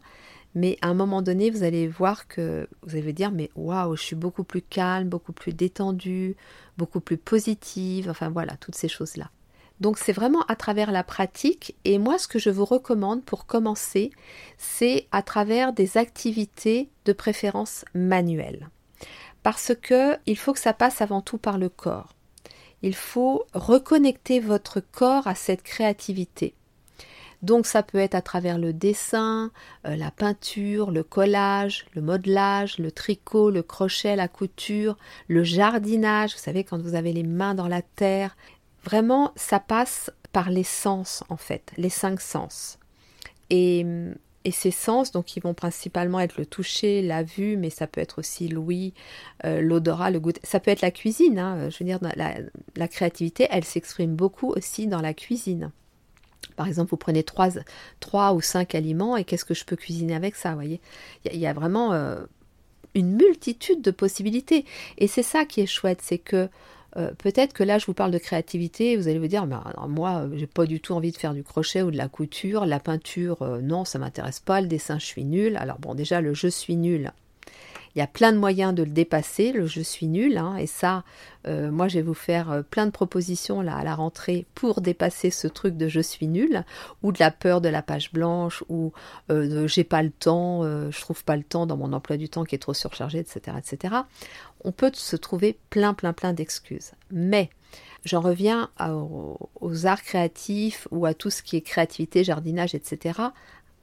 mais 0.54 0.76
à 0.82 0.88
un 0.88 0.94
moment 0.94 1.22
donné, 1.22 1.48
vous 1.50 1.62
allez 1.62 1.88
voir 1.88 2.26
que 2.28 2.68
vous 2.82 2.96
allez 2.96 3.12
dire 3.12 3.30
mais 3.30 3.50
waouh, 3.54 3.96
je 3.96 4.02
suis 4.02 4.16
beaucoup 4.16 4.44
plus 4.44 4.62
calme, 4.62 5.08
beaucoup 5.08 5.32
plus 5.32 5.52
détendue, 5.52 6.36
beaucoup 6.76 7.00
plus 7.00 7.16
positive, 7.16 8.10
enfin 8.10 8.28
voilà, 8.28 8.56
toutes 8.56 8.74
ces 8.74 8.88
choses-là. 8.88 9.30
Donc 9.80 9.98
c'est 9.98 10.12
vraiment 10.12 10.42
à 10.42 10.56
travers 10.56 10.92
la 10.92 11.02
pratique 11.02 11.74
et 11.84 11.98
moi 11.98 12.18
ce 12.18 12.28
que 12.28 12.38
je 12.38 12.50
vous 12.50 12.66
recommande 12.66 13.24
pour 13.24 13.46
commencer, 13.46 14.10
c'est 14.58 15.06
à 15.10 15.22
travers 15.22 15.72
des 15.72 15.96
activités 15.96 16.90
de 17.06 17.12
préférence 17.12 17.84
manuelles. 17.94 18.68
Parce 19.42 19.72
que 19.74 20.16
il 20.26 20.36
faut 20.36 20.52
que 20.52 20.58
ça 20.58 20.74
passe 20.74 21.00
avant 21.00 21.22
tout 21.22 21.38
par 21.38 21.56
le 21.56 21.70
corps. 21.70 22.14
Il 22.82 22.94
faut 22.94 23.44
reconnecter 23.54 24.38
votre 24.40 24.80
corps 24.80 25.26
à 25.26 25.34
cette 25.34 25.62
créativité. 25.62 26.54
Donc 27.42 27.64
ça 27.66 27.82
peut 27.82 27.98
être 27.98 28.14
à 28.14 28.20
travers 28.20 28.58
le 28.58 28.74
dessin, 28.74 29.50
euh, 29.86 29.96
la 29.96 30.10
peinture, 30.10 30.90
le 30.90 31.02
collage, 31.02 31.86
le 31.94 32.02
modelage, 32.02 32.78
le 32.78 32.92
tricot, 32.92 33.50
le 33.50 33.62
crochet, 33.62 34.14
la 34.14 34.28
couture, 34.28 34.98
le 35.26 35.42
jardinage, 35.42 36.32
vous 36.32 36.38
savez 36.38 36.64
quand 36.64 36.80
vous 36.82 36.94
avez 36.94 37.14
les 37.14 37.22
mains 37.22 37.54
dans 37.54 37.68
la 37.68 37.80
terre. 37.80 38.36
Vraiment, 38.84 39.32
ça 39.36 39.60
passe 39.60 40.10
par 40.32 40.50
les 40.50 40.64
sens 40.64 41.24
en 41.28 41.36
fait, 41.36 41.72
les 41.76 41.90
cinq 41.90 42.20
sens. 42.20 42.78
Et 43.50 43.84
ces 44.52 44.70
sens, 44.70 45.12
donc, 45.12 45.36
ils 45.36 45.42
vont 45.42 45.54
principalement 45.54 46.20
être 46.20 46.38
le 46.38 46.46
toucher, 46.46 47.02
la 47.02 47.22
vue, 47.22 47.56
mais 47.56 47.68
ça 47.68 47.86
peut 47.86 48.00
être 48.00 48.18
aussi 48.18 48.48
l'ouïe, 48.48 48.94
euh, 49.44 49.60
l'odorat, 49.60 50.10
le 50.10 50.20
goût. 50.20 50.32
Ça 50.42 50.60
peut 50.60 50.70
être 50.70 50.80
la 50.80 50.90
cuisine. 50.90 51.38
Hein. 51.38 51.68
Je 51.68 51.78
veux 51.78 51.84
dire, 51.84 51.98
la, 52.00 52.88
créativité, 52.88 53.46
elle 53.50 53.64
s'exprime 53.64 54.14
beaucoup 54.14 54.48
aussi 54.48 54.86
dans 54.86 55.00
la 55.00 55.12
cuisine. 55.12 55.70
Par 56.56 56.66
exemple, 56.66 56.90
vous 56.90 56.96
prenez 56.96 57.22
trois, 57.22 57.50
trois 58.00 58.32
ou 58.32 58.40
cinq 58.40 58.74
aliments 58.74 59.16
et 59.16 59.24
qu'est-ce 59.24 59.44
que 59.44 59.54
je 59.54 59.64
peux 59.64 59.76
cuisiner 59.76 60.14
avec 60.14 60.36
ça, 60.36 60.54
voyez? 60.54 60.80
Il 61.26 61.38
y, 61.38 61.46
a 61.46 61.52
vraiment 61.52 61.92
euh, 61.92 62.24
une 62.94 63.14
multitude 63.14 63.82
de 63.82 63.90
possibilités. 63.90 64.64
Et 64.96 65.06
c'est 65.06 65.22
ça 65.22 65.44
qui 65.44 65.60
est 65.60 65.66
chouette, 65.66 66.00
c'est 66.02 66.18
que 66.18 66.48
euh, 66.96 67.10
peut-être 67.16 67.52
que 67.52 67.62
là, 67.62 67.78
je 67.78 67.86
vous 67.86 67.94
parle 67.94 68.10
de 68.10 68.18
créativité, 68.18 68.96
vous 68.96 69.08
allez 69.08 69.18
vous 69.18 69.28
dire, 69.28 69.46
moi, 69.88 70.26
j'ai 70.34 70.46
pas 70.46 70.66
du 70.66 70.80
tout 70.80 70.94
envie 70.94 71.12
de 71.12 71.16
faire 71.16 71.34
du 71.34 71.42
crochet 71.42 71.82
ou 71.82 71.90
de 71.90 71.96
la 71.96 72.08
couture, 72.08 72.66
la 72.66 72.80
peinture, 72.80 73.42
euh, 73.42 73.60
non, 73.60 73.84
ça 73.84 73.98
m'intéresse 73.98 74.40
pas, 74.40 74.60
le 74.60 74.66
dessin, 74.66 74.98
je 74.98 75.06
suis 75.06 75.24
nul. 75.24 75.56
Alors 75.56 75.78
bon, 75.78 75.94
déjà, 75.94 76.20
le 76.20 76.34
je 76.34 76.48
suis 76.48 76.76
nul, 76.76 77.12
il 77.96 77.98
y 77.98 78.02
a 78.02 78.06
plein 78.06 78.32
de 78.32 78.38
moyens 78.38 78.72
de 78.72 78.84
le 78.84 78.90
dépasser, 78.90 79.50
le 79.50 79.66
je 79.66 79.80
suis 79.80 80.06
nul, 80.06 80.38
hein, 80.38 80.56
et 80.56 80.66
ça, 80.66 81.02
euh, 81.48 81.72
moi 81.72 81.88
je 81.88 81.96
vais 81.96 82.02
vous 82.02 82.14
faire 82.14 82.62
plein 82.70 82.86
de 82.86 82.92
propositions 82.92 83.62
là 83.62 83.76
à 83.76 83.82
la 83.82 83.96
rentrée 83.96 84.46
pour 84.54 84.80
dépasser 84.80 85.30
ce 85.30 85.48
truc 85.48 85.76
de 85.76 85.88
je 85.88 86.00
suis 86.00 86.28
nul, 86.28 86.64
ou 87.02 87.10
de 87.10 87.18
la 87.18 87.32
peur 87.32 87.60
de 87.60 87.68
la 87.68 87.82
page 87.82 88.12
blanche, 88.12 88.62
ou 88.68 88.92
de 89.28 89.66
j'ai 89.66 89.82
pas 89.82 90.04
le 90.04 90.10
temps, 90.10 90.62
je 90.62 91.00
trouve 91.00 91.24
pas 91.24 91.36
le 91.36 91.42
temps 91.42 91.66
dans 91.66 91.76
mon 91.76 91.92
emploi 91.92 92.16
du 92.16 92.28
temps 92.28 92.44
qui 92.44 92.54
est 92.54 92.58
trop 92.58 92.74
surchargé, 92.74 93.18
etc. 93.18 93.56
etc. 93.58 93.94
On 94.64 94.72
peut 94.72 94.92
se 94.94 95.16
trouver 95.16 95.58
plein 95.70 95.94
plein 95.94 96.12
plein 96.12 96.32
d'excuses. 96.32 96.92
Mais 97.10 97.50
J'en 98.04 98.20
reviens 98.20 98.70
aux, 98.80 99.86
arts 99.86 100.02
créatifs 100.02 100.88
ou 100.90 101.04
à 101.04 101.14
tout 101.14 101.30
ce 101.30 101.42
qui 101.42 101.56
est 101.56 101.60
créativité, 101.60 102.24
jardinage, 102.24 102.74
etc. 102.74 103.20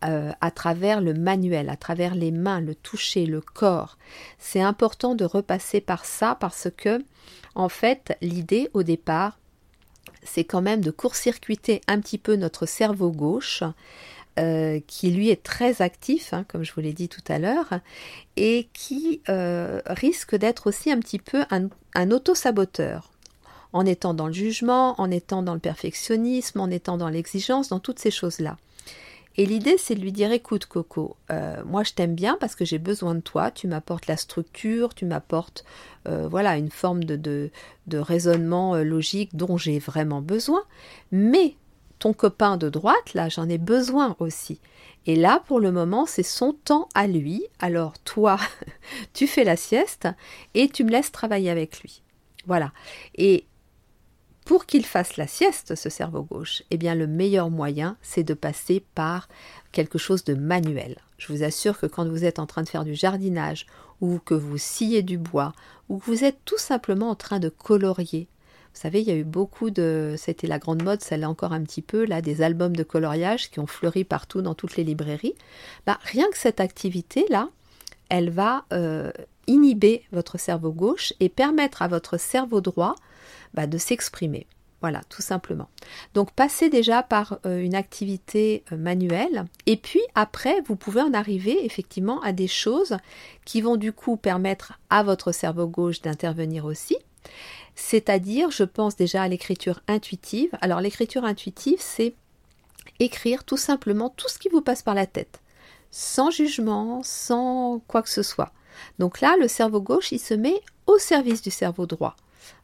Euh, 0.04 0.32
à 0.42 0.52
travers 0.52 1.02
le 1.02 1.14
manuel, 1.14 1.70
à 1.70 1.76
travers 1.76 2.16
les 2.16 2.32
mains, 2.32 2.60
le 2.60 2.74
toucher, 2.76 3.26
le 3.26 3.42
corps. 3.42 3.98
C'est 4.40 4.62
important 4.62 5.16
de 5.16 5.26
repasser 5.26 5.82
par 5.82 6.06
ça 6.06 6.36
parce 6.40 6.68
que, 6.76 7.04
en 7.56 7.70
fait, 7.70 8.18
l'idée 8.22 8.70
au 8.74 8.84
départ, 8.84 9.40
c'est 10.24 10.44
quand 10.44 10.62
même 10.62 10.82
de 10.82 10.92
court-circuiter 10.92 11.82
un 11.88 12.00
petit 12.00 12.18
peu 12.18 12.36
notre 12.36 12.66
cerveau 12.66 13.12
gauche, 13.12 13.64
euh, 14.38 14.80
qui 14.86 15.10
lui 15.10 15.30
est 15.30 15.42
très 15.42 15.82
actif, 15.82 16.32
hein, 16.32 16.46
comme 16.48 16.64
je 16.64 16.72
vous 16.74 16.82
l'ai 16.82 16.94
dit 16.94 17.10
tout 17.10 17.24
à 17.28 17.40
l'heure, 17.40 17.80
et 18.36 18.68
qui 18.72 19.22
euh, 19.30 19.82
risque 19.88 20.36
d'être 20.36 20.68
aussi 20.68 20.92
un 20.92 21.00
petit 21.00 21.18
peu 21.18 21.44
un, 21.50 22.12
auto-saboteur. 22.12 23.12
En 23.74 23.84
étant 23.86 24.14
dans 24.14 24.28
le 24.28 24.34
jugement, 24.34 25.00
en 25.02 25.10
étant 25.10 25.42
dans 25.42 25.56
le 25.56 25.60
perfectionnisme, 25.60 26.60
en 26.60 26.70
étant 26.70 26.98
dans 26.98 27.10
l'exigence, 27.10 27.70
dans 27.70 27.80
toutes 27.80 27.98
ces 27.98 28.12
choses-là. 28.12 28.58
Et 29.38 29.46
l'idée, 29.48 29.76
c'est 29.80 29.96
de 29.96 30.02
lui 30.02 30.12
dire, 30.12 30.32
écoute 30.32 30.68
Coco, 30.68 31.16
euh, 31.32 31.64
moi 31.66 31.84
je 31.84 31.94
t'aime 31.94 32.14
bien 32.14 32.38
parce 32.40 32.56
que 32.56 32.64
j'ai 32.64 32.80
besoin 32.80 33.16
de 33.16 33.20
toi, 33.22 33.50
tu 33.50 33.68
m'apportes 33.68 34.06
la 34.06 34.18
structure, 34.18 34.94
tu 34.94 35.06
m'apportes 35.06 35.66
voilà 36.06 36.56
une 36.56 36.72
forme 36.72 37.04
de, 37.04 37.52
raisonnement 37.92 38.78
logique 38.78 39.36
dont 39.36 39.58
j'ai 39.58 39.78
vraiment 39.78 40.22
besoin, 40.22 40.64
mais 41.12 41.56
ton 42.00 42.14
copain 42.14 42.58
de 42.58 42.70
droite, 42.70 43.14
là, 43.14 43.30
j'en 43.30 43.50
ai 43.50 43.58
besoin 43.58 44.16
aussi. 44.20 44.60
Et 45.06 45.16
là, 45.16 45.42
pour 45.48 45.60
le 45.60 45.72
moment, 45.72 46.06
c'est 46.06 46.24
son 46.24 46.54
temps 46.54 46.90
à 46.94 47.08
lui. 47.08 47.44
Alors 47.60 47.98
toi, 48.00 48.38
tu 49.14 49.26
fais 49.26 49.44
la 49.44 49.56
sieste 49.56 50.08
et 50.54 50.70
tu 50.70 50.84
me 50.84 50.92
laisses 50.92 51.12
travailler 51.12 51.50
avec 51.50 51.82
lui. 51.82 52.02
Voilà. 52.46 52.72
Et 53.16 53.46
pour 54.46 54.66
qu'il 54.66 54.86
fasse 54.86 55.18
la 55.18 55.28
sieste, 55.28 55.76
ce 55.76 55.90
cerveau 55.90 56.24
gauche, 56.24 56.64
eh 56.72 56.78
bien 56.78 56.96
le 56.96 57.08
meilleur 57.08 57.50
moyen, 57.50 57.98
c'est 58.02 58.24
de 58.24 58.34
passer 58.34 58.84
par 58.96 59.28
quelque 59.72 59.98
chose 59.98 60.24
de 60.24 60.36
manuel. 60.36 60.98
Je 61.18 61.34
vous 61.34 61.44
assure 61.44 61.80
que 61.80 61.86
quand 61.86 62.08
vous 62.08 62.24
êtes 62.24 62.40
en 62.40 62.46
train 62.46 62.64
de 62.64 62.70
faire 62.70 62.86
du 62.86 62.96
jardinage, 62.96 63.66
ou 64.00 64.20
que 64.20 64.34
vous 64.34 64.58
sciez 64.58 65.02
du 65.04 65.18
bois, 65.18 65.54
ou 65.90 65.98
que 65.98 66.06
vous 66.06 66.24
êtes 66.24 66.38
tout 66.46 66.58
simplement 66.58 67.10
en 67.10 67.16
train 67.16 67.40
de 67.40 67.50
colorier, 67.50 68.28
vous 68.78 68.84
savez, 68.84 69.02
il 69.02 69.08
y 69.08 69.12
a 69.12 69.16
eu 69.16 69.24
beaucoup 69.24 69.72
de. 69.72 70.14
C'était 70.20 70.46
la 70.46 70.60
grande 70.60 70.84
mode, 70.84 71.02
celle-là 71.02 71.28
encore 71.28 71.52
un 71.52 71.64
petit 71.64 71.82
peu, 71.82 72.06
là, 72.06 72.22
des 72.22 72.44
albums 72.44 72.76
de 72.76 72.84
coloriage 72.84 73.50
qui 73.50 73.60
ont 73.60 73.66
fleuri 73.66 74.04
partout 74.04 74.44
dans 74.44 74.54
toutes 74.54 74.78
les 74.78 74.84
librairies. 74.84 75.34
Bah, 75.88 75.98
rien 76.04 76.30
que 76.30 76.38
cette 76.38 76.60
activité-là, 76.60 77.50
elle 78.10 78.30
va 78.30 78.66
euh, 78.74 79.12
inhiber 79.48 80.04
votre 80.12 80.40
cerveau 80.40 80.72
gauche 80.72 81.12
et 81.20 81.28
permettre 81.28 81.82
à 81.82 81.88
votre 81.88 82.20
cerveau 82.20 82.62
droit 82.62 82.94
bah, 83.56 83.66
de 83.66 83.80
s'exprimer. 83.80 84.46
Voilà, 84.82 85.02
tout 85.10 85.24
simplement. 85.24 85.70
Donc 86.14 86.32
passez 86.34 86.70
déjà 86.70 87.02
par 87.02 87.40
euh, 87.48 87.60
une 87.60 87.74
activité 87.74 88.64
euh, 88.72 88.78
manuelle 88.78 89.46
et 89.66 89.78
puis 89.78 90.02
après, 90.14 90.62
vous 90.68 90.76
pouvez 90.76 91.02
en 91.02 91.16
arriver 91.16 91.66
effectivement 91.66 92.22
à 92.22 92.32
des 92.32 92.48
choses 92.48 92.98
qui 93.44 93.62
vont 93.62 93.76
du 93.76 93.92
coup 93.92 94.18
permettre 94.18 94.74
à 94.92 95.02
votre 95.02 95.32
cerveau 95.32 95.66
gauche 95.66 96.04
d'intervenir 96.04 96.66
aussi. 96.66 96.96
C'est-à-dire, 97.80 98.50
je 98.50 98.64
pense 98.64 98.96
déjà 98.96 99.22
à 99.22 99.28
l'écriture 99.28 99.82
intuitive. 99.88 100.50
Alors 100.62 100.82
l'écriture 100.82 101.24
intuitive, 101.24 101.78
c'est 101.80 102.16
écrire 103.00 103.44
tout 103.44 103.56
simplement 103.56 104.10
tout 104.10 104.28
ce 104.28 104.40
qui 104.40 104.50
vous 104.50 104.62
passe 104.62 104.82
par 104.82 104.96
la 104.96 105.06
tête, 105.06 105.42
sans 105.92 106.32
jugement, 106.32 107.02
sans 107.04 107.80
quoi 107.88 108.02
que 108.02 108.10
ce 108.10 108.24
soit. 108.24 108.52
Donc 108.98 109.22
là, 109.22 109.36
le 109.40 109.48
cerveau 109.48 109.80
gauche, 109.80 110.12
il 110.12 110.20
se 110.20 110.34
met 110.34 110.60
au 110.88 110.98
service 110.98 111.44
du 111.44 111.52
cerveau 111.52 111.86
droit. 111.86 112.16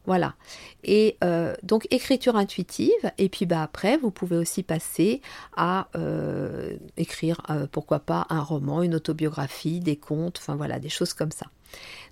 Voilà. 0.04 0.34
Et 0.82 1.16
euh, 1.22 1.54
donc 1.62 1.86
écriture 1.92 2.34
intuitive. 2.34 3.12
Et 3.16 3.28
puis 3.28 3.46
bah 3.46 3.62
après, 3.62 3.96
vous 3.96 4.10
pouvez 4.10 4.36
aussi 4.36 4.64
passer 4.64 5.22
à 5.56 5.88
euh, 5.94 6.76
écrire, 6.96 7.40
euh, 7.50 7.68
pourquoi 7.70 8.00
pas, 8.00 8.26
un 8.30 8.42
roman, 8.42 8.82
une 8.82 8.96
autobiographie, 8.96 9.78
des 9.78 9.96
contes, 9.96 10.38
enfin 10.38 10.56
voilà, 10.56 10.80
des 10.80 10.88
choses 10.88 11.12
comme 11.12 11.30
ça. 11.30 11.46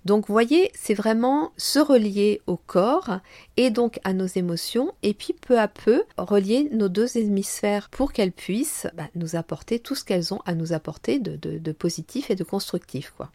Donc 0.05 0.27
voyez, 0.27 0.71
c'est 0.73 0.93
vraiment 0.93 1.51
se 1.57 1.79
relier 1.79 2.41
au 2.47 2.57
corps 2.57 3.19
et 3.57 3.69
donc 3.69 3.99
à 4.03 4.13
nos 4.13 4.25
émotions, 4.25 4.93
et 5.01 5.13
puis 5.13 5.33
peu 5.33 5.59
à 5.59 5.67
peu 5.67 6.03
relier 6.17 6.69
nos 6.71 6.89
deux 6.89 7.17
hémisphères 7.17 7.89
pour 7.89 8.11
qu'elles 8.11 8.31
puissent 8.31 8.87
bah, 8.95 9.07
nous 9.15 9.35
apporter 9.35 9.79
tout 9.79 9.95
ce 9.95 10.03
qu'elles 10.03 10.33
ont 10.33 10.41
à 10.45 10.55
nous 10.55 10.73
apporter 10.73 11.19
de, 11.19 11.37
de 11.37 11.71
positif 11.71 12.29
et 12.31 12.35
de 12.35 12.43
constructif, 12.43 13.13
quoi. 13.15 13.31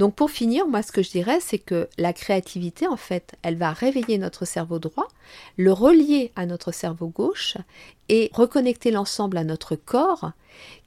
Donc 0.00 0.14
pour 0.14 0.30
finir, 0.30 0.66
moi 0.66 0.80
ce 0.80 0.92
que 0.92 1.02
je 1.02 1.10
dirais, 1.10 1.40
c'est 1.40 1.58
que 1.58 1.86
la 1.98 2.14
créativité, 2.14 2.86
en 2.86 2.96
fait, 2.96 3.34
elle 3.42 3.56
va 3.56 3.70
réveiller 3.70 4.16
notre 4.16 4.46
cerveau 4.46 4.78
droit, 4.78 5.08
le 5.58 5.74
relier 5.74 6.32
à 6.36 6.46
notre 6.46 6.72
cerveau 6.72 7.08
gauche 7.08 7.58
et 8.08 8.30
reconnecter 8.32 8.92
l'ensemble 8.92 9.36
à 9.36 9.44
notre 9.44 9.76
corps, 9.76 10.32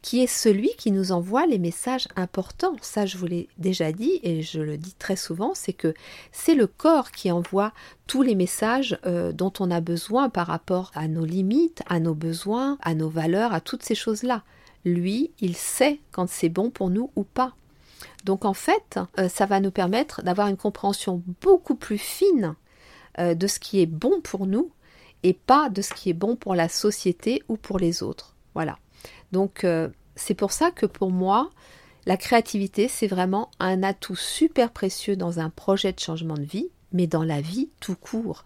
qui 0.02 0.24
est 0.24 0.28
celui 0.28 0.72
qui 0.80 0.90
nous 0.90 1.12
envoie 1.12 1.46
les 1.46 1.60
messages 1.60 2.08
importants. 2.16 2.76
Ça, 2.82 3.06
je 3.06 3.20
vous 3.20 3.28
l'ai 3.28 3.50
déjà 3.60 3.92
dit 3.92 4.20
et 4.24 4.42
je 4.42 4.60
le 4.60 4.78
dis 4.78 4.96
très 4.98 5.16
souvent, 5.16 5.52
c'est 5.54 5.74
que 5.74 5.94
c'est 6.32 6.56
le 6.56 6.66
corps 6.66 7.12
qui 7.12 7.30
envoie 7.32 7.72
tous 8.08 8.24
les 8.24 8.34
messages 8.34 8.98
euh, 9.06 9.32
dont 9.32 9.54
on 9.60 9.70
a 9.70 9.80
besoin 9.80 10.30
par 10.30 10.48
rapport 10.48 10.90
à 10.96 11.08
nos 11.08 11.24
limites, 11.24 11.84
à 11.86 12.00
nos 12.00 12.16
besoins, 12.16 12.80
à 12.82 12.96
nos 12.96 13.10
valeurs, 13.10 13.54
à 13.54 13.62
toutes 13.62 13.84
ces 13.84 13.94
choses-là. 13.94 14.42
Lui, 14.86 15.30
il 15.40 15.56
sait 15.56 16.00
quand 16.12 16.28
c'est 16.28 16.50
bon 16.50 16.72
pour 16.72 16.90
nous 16.90 17.12
ou 17.16 17.24
pas. 17.24 17.54
Donc 18.24 18.46
en 18.46 18.54
fait, 18.54 19.00
euh, 19.20 19.30
ça 19.30 19.46
va 19.46 19.60
nous 19.60 19.72
permettre 19.72 20.24
d'avoir 20.24 20.48
une 20.48 20.58
compréhension 20.58 21.22
beaucoup 21.42 21.76
plus 21.76 21.98
fine 21.98 22.56
euh, 23.20 23.36
de 23.36 23.48
ce 23.48 23.60
qui 23.60 23.82
est 23.82 23.86
bon 23.86 24.22
pour 24.22 24.48
nous 24.48 24.72
et 25.24 25.34
pas 25.34 25.70
de 25.70 25.82
ce 25.82 25.94
qui 25.94 26.10
est 26.10 26.14
bon 26.14 26.36
pour 26.36 26.56
la 26.56 26.70
société 26.70 27.44
ou 27.48 27.58
pour 27.58 27.80
les 27.80 28.04
autres. 28.04 28.36
Voilà. 28.54 28.78
Donc 29.32 29.64
euh, 29.64 29.90
c'est 30.16 30.34
pour 30.34 30.52
ça 30.52 30.72
que 30.72 30.86
pour 30.86 31.12
moi, 31.12 31.50
la 32.06 32.18
créativité, 32.18 32.88
c'est 32.88 33.08
vraiment 33.08 33.50
un 33.60 33.84
atout 33.84 34.16
super 34.16 34.72
précieux 34.72 35.16
dans 35.16 35.40
un 35.40 35.50
projet 35.50 35.94
de 35.94 36.00
changement 36.00 36.36
de 36.36 36.44
vie, 36.44 36.70
mais 36.92 37.08
dans 37.08 37.24
la 37.24 37.42
vie 37.42 37.70
tout 37.80 37.96
court. 37.96 38.46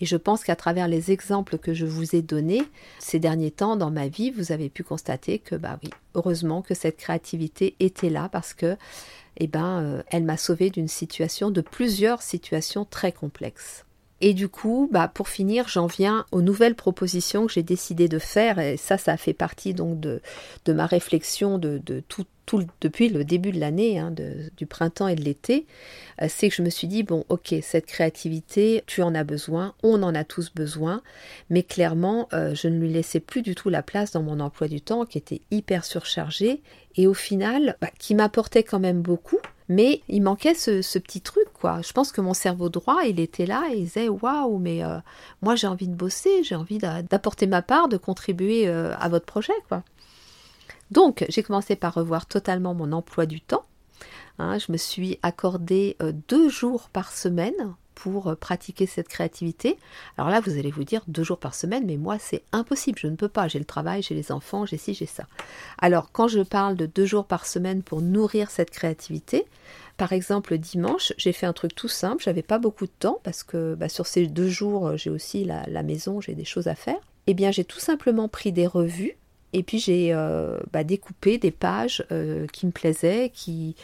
Et 0.00 0.06
je 0.06 0.16
pense 0.16 0.44
qu'à 0.44 0.56
travers 0.56 0.88
les 0.88 1.10
exemples 1.10 1.56
que 1.58 1.72
je 1.72 1.86
vous 1.86 2.14
ai 2.14 2.22
donnés 2.22 2.62
ces 2.98 3.18
derniers 3.18 3.50
temps 3.50 3.76
dans 3.76 3.90
ma 3.90 4.08
vie, 4.08 4.30
vous 4.30 4.52
avez 4.52 4.68
pu 4.68 4.84
constater 4.84 5.38
que, 5.38 5.54
bah 5.54 5.78
oui, 5.82 5.90
heureusement 6.14 6.60
que 6.60 6.74
cette 6.74 6.98
créativité 6.98 7.74
était 7.80 8.10
là 8.10 8.28
parce 8.30 8.52
que, 8.52 8.76
eh 9.38 9.46
ben, 9.46 9.80
euh, 9.80 10.02
elle 10.10 10.24
m'a 10.24 10.36
sauvé 10.36 10.70
d'une 10.70 10.88
situation, 10.88 11.50
de 11.50 11.62
plusieurs 11.62 12.20
situations 12.20 12.84
très 12.84 13.12
complexes. 13.12 13.85
Et 14.20 14.32
du 14.32 14.48
coup, 14.48 14.88
bah, 14.90 15.08
pour 15.08 15.28
finir, 15.28 15.68
j'en 15.68 15.86
viens 15.86 16.24
aux 16.32 16.40
nouvelles 16.40 16.74
propositions 16.74 17.46
que 17.46 17.52
j'ai 17.52 17.62
décidé 17.62 18.08
de 18.08 18.18
faire, 18.18 18.58
et 18.58 18.76
ça, 18.76 18.96
ça 18.96 19.16
fait 19.16 19.34
partie 19.34 19.74
donc 19.74 20.00
de, 20.00 20.20
ma 20.68 20.86
réflexion 20.86 21.58
de, 21.58 21.78
de 21.84 22.02
tout, 22.08 22.24
depuis 22.80 23.08
le 23.08 23.24
début 23.24 23.50
de 23.50 23.60
l'année, 23.60 23.98
hein, 23.98 24.14
du 24.56 24.66
printemps 24.66 25.08
et 25.08 25.16
de 25.16 25.22
l'été, 25.22 25.66
euh, 26.22 26.26
c'est 26.30 26.48
que 26.48 26.54
je 26.54 26.62
me 26.62 26.70
suis 26.70 26.88
dit, 26.88 27.02
bon, 27.02 27.24
ok, 27.28 27.54
cette 27.60 27.86
créativité, 27.86 28.82
tu 28.86 29.02
en 29.02 29.14
as 29.14 29.24
besoin, 29.24 29.74
on 29.82 30.02
en 30.02 30.14
a 30.14 30.24
tous 30.24 30.52
besoin, 30.54 31.02
mais 31.50 31.62
clairement, 31.62 32.28
euh, 32.32 32.54
je 32.54 32.68
ne 32.68 32.78
lui 32.78 32.88
laissais 32.88 33.20
plus 33.20 33.42
du 33.42 33.54
tout 33.54 33.68
la 33.68 33.82
place 33.82 34.12
dans 34.12 34.22
mon 34.22 34.40
emploi 34.40 34.68
du 34.68 34.80
temps, 34.80 35.04
qui 35.04 35.18
était 35.18 35.42
hyper 35.50 35.84
surchargé, 35.84 36.62
et 36.96 37.06
au 37.06 37.14
final, 37.14 37.76
bah, 37.80 37.90
qui 37.98 38.14
m'apportait 38.14 38.62
quand 38.62 38.80
même 38.80 39.02
beaucoup, 39.02 39.40
mais 39.68 40.02
il 40.08 40.22
manquait 40.22 40.54
ce, 40.54 40.98
petit 40.98 41.20
truc, 41.20 41.46
quoi. 41.54 41.80
Je 41.82 41.92
pense 41.92 42.12
que 42.12 42.20
mon 42.20 42.34
cerveau 42.34 42.68
droit, 42.68 43.04
il 43.04 43.20
était 43.20 43.46
là 43.46 43.64
et 43.70 43.78
il 43.78 43.84
disait 43.84 44.08
Waouh, 44.08 44.58
mais 44.58 44.84
euh, 44.84 44.98
moi 45.42 45.56
j'ai 45.56 45.66
envie 45.66 45.88
de 45.88 45.94
bosser, 45.94 46.42
j'ai 46.44 46.54
envie 46.54 46.78
d'apporter 46.78 47.46
ma 47.46 47.62
part, 47.62 47.88
de 47.88 47.96
contribuer 47.96 48.68
à 48.68 49.08
votre 49.08 49.26
projet, 49.26 49.54
quoi. 49.68 49.82
Donc, 50.90 51.26
j'ai 51.28 51.42
commencé 51.42 51.76
par 51.76 51.94
revoir 51.94 52.26
totalement 52.26 52.74
mon 52.74 52.92
emploi 52.92 53.26
du 53.26 53.40
temps. 53.40 53.64
Hein, 54.38 54.58
je 54.58 54.70
me 54.70 54.76
suis 54.76 55.18
accordé 55.22 55.96
euh, 56.02 56.12
deux 56.28 56.48
jours 56.48 56.90
par 56.90 57.12
semaine 57.12 57.74
pour 57.96 58.28
euh, 58.28 58.34
pratiquer 58.36 58.86
cette 58.86 59.08
créativité. 59.08 59.76
Alors 60.16 60.30
là, 60.30 60.40
vous 60.40 60.52
allez 60.52 60.70
vous 60.70 60.84
dire 60.84 61.02
deux 61.08 61.24
jours 61.24 61.38
par 61.38 61.54
semaine, 61.54 61.84
mais 61.84 61.96
moi, 61.96 62.18
c'est 62.20 62.44
impossible, 62.52 62.98
je 63.00 63.08
ne 63.08 63.16
peux 63.16 63.28
pas. 63.28 63.48
J'ai 63.48 63.58
le 63.58 63.64
travail, 63.64 64.02
j'ai 64.02 64.14
les 64.14 64.30
enfants, 64.30 64.64
j'ai 64.64 64.76
ci, 64.76 64.94
j'ai 64.94 65.06
ça. 65.06 65.26
Alors, 65.78 66.12
quand 66.12 66.28
je 66.28 66.40
parle 66.40 66.76
de 66.76 66.86
deux 66.86 67.06
jours 67.06 67.26
par 67.26 67.46
semaine 67.46 67.82
pour 67.82 68.02
nourrir 68.02 68.50
cette 68.50 68.70
créativité, 68.70 69.46
par 69.96 70.12
exemple, 70.12 70.58
dimanche, 70.58 71.14
j'ai 71.16 71.32
fait 71.32 71.46
un 71.46 71.54
truc 71.54 71.74
tout 71.74 71.88
simple, 71.88 72.22
j'avais 72.22 72.42
pas 72.42 72.58
beaucoup 72.58 72.84
de 72.84 72.92
temps 72.96 73.18
parce 73.24 73.42
que 73.42 73.74
bah, 73.74 73.88
sur 73.88 74.06
ces 74.06 74.26
deux 74.26 74.48
jours, 74.48 74.88
euh, 74.88 74.96
j'ai 74.96 75.10
aussi 75.10 75.44
la, 75.44 75.82
maison, 75.82 76.20
j'ai 76.20 76.34
des 76.34 76.44
choses 76.44 76.68
à 76.68 76.74
faire. 76.74 77.00
Eh 77.26 77.34
bien, 77.34 77.50
j'ai 77.50 77.64
tout 77.64 77.80
simplement 77.80 78.28
pris 78.28 78.52
des 78.52 78.66
revues 78.66 79.16
et 79.54 79.62
puis 79.62 79.78
j'ai 79.78 80.12
euh, 80.12 80.60
bah, 80.70 80.84
découpé 80.84 81.38
des 81.38 81.50
pages 81.50 82.04
qui 82.52 82.66
me 82.66 82.72
plaisaient, 82.72 83.30
qui 83.32 83.74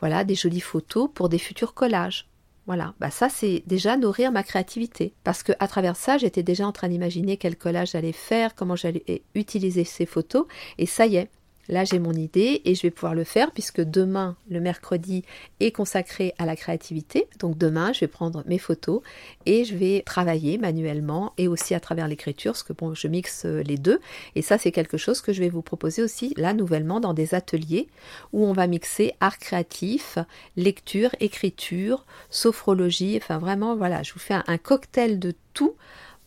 voilà, 0.00 0.24
des 0.24 0.34
jolies 0.34 0.60
photos 0.60 1.08
pour 1.14 1.28
des 1.28 1.38
futurs 1.38 1.72
collages. 1.72 2.26
Voilà, 2.66 2.94
bah 3.00 3.10
ça 3.10 3.28
c'est 3.28 3.62
déjà 3.66 3.96
nourrir 3.96 4.30
ma 4.32 4.42
créativité. 4.42 5.12
Parce 5.24 5.42
que 5.42 5.52
à 5.58 5.66
travers 5.66 5.96
ça, 5.96 6.18
j'étais 6.18 6.42
déjà 6.42 6.66
en 6.66 6.72
train 6.72 6.88
d'imaginer 6.88 7.36
quel 7.36 7.56
collage 7.56 7.92
j'allais 7.92 8.12
faire, 8.12 8.54
comment 8.54 8.76
j'allais 8.76 9.22
utiliser 9.34 9.84
ces 9.84 10.06
photos, 10.06 10.46
et 10.78 10.86
ça 10.86 11.06
y 11.06 11.16
est, 11.16 11.30
Là, 11.70 11.84
j'ai 11.84 12.00
mon 12.00 12.12
idée 12.12 12.62
et 12.64 12.74
je 12.74 12.82
vais 12.82 12.90
pouvoir 12.90 13.14
le 13.14 13.22
faire 13.22 13.52
puisque 13.52 13.80
demain, 13.80 14.36
le 14.50 14.60
mercredi, 14.60 15.22
est 15.60 15.70
consacré 15.70 16.34
à 16.36 16.44
la 16.44 16.56
créativité. 16.56 17.28
Donc 17.38 17.56
demain, 17.56 17.92
je 17.92 18.00
vais 18.00 18.08
prendre 18.08 18.42
mes 18.46 18.58
photos 18.58 19.02
et 19.46 19.64
je 19.64 19.76
vais 19.76 20.02
travailler 20.04 20.58
manuellement 20.58 21.32
et 21.38 21.46
aussi 21.46 21.76
à 21.76 21.80
travers 21.80 22.08
l'écriture, 22.08 22.52
parce 22.52 22.64
que 22.64 22.72
bon, 22.72 22.92
je 22.94 23.06
mixe 23.06 23.44
euh, 23.44 23.62
les 23.62 23.76
deux. 23.76 24.00
Et 24.34 24.42
ça, 24.42 24.58
c'est 24.58 24.72
quelque 24.72 24.96
chose 24.96 25.20
que 25.20 25.32
je 25.32 25.38
vais 25.38 25.48
vous 25.48 25.62
proposer 25.62 26.02
aussi 26.02 26.34
là 26.36 26.54
nouvellement 26.54 26.98
dans 26.98 27.14
des 27.14 27.34
ateliers 27.34 27.86
où 28.32 28.44
on 28.44 28.52
va 28.52 28.66
mixer 28.66 29.14
art 29.20 29.38
créatif, 29.38 30.18
lecture, 30.56 31.14
écriture, 31.20 32.04
sophrologie. 32.30 33.16
Enfin, 33.16 33.38
vraiment, 33.38 33.76
voilà, 33.76 34.02
je 34.02 34.12
vous 34.12 34.18
fais 34.18 34.34
un 34.44 34.58
cocktail 34.58 35.20
de 35.20 35.34
tout 35.54 35.76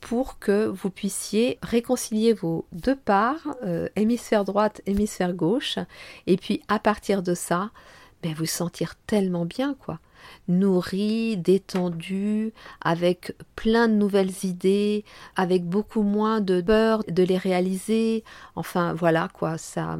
pour 0.04 0.38
que 0.38 0.66
vous 0.66 0.90
puissiez 0.90 1.58
réconcilier 1.64 2.34
vos 2.34 2.66
deux 2.74 2.96
parts, 2.96 3.56
euh, 3.64 3.88
hémisphère 3.96 4.44
droite, 4.44 4.82
hémisphère 4.86 5.34
gauche, 5.34 5.80
et 6.28 6.36
puis 6.36 6.62
à 6.68 6.78
partir 6.78 7.24
de 7.24 7.34
ça, 7.34 7.72
ben, 8.22 8.34
vous 8.34 8.46
sentir 8.46 8.96
tellement 9.08 9.46
bien, 9.46 9.76
quoi. 9.76 10.00
Nourri, 10.50 11.38
détendu, 11.38 12.54
avec 12.82 13.34
plein 13.56 13.88
de 13.88 13.94
nouvelles 13.94 14.44
idées, 14.44 15.06
avec 15.38 15.64
beaucoup 15.64 16.04
moins 16.04 16.42
de 16.42 16.60
peur 16.60 17.04
de 17.08 17.24
les 17.24 17.38
réaliser. 17.38 18.26
Enfin, 18.56 18.94
voilà, 18.94 19.30
quoi, 19.34 19.58
ça, 19.58 19.98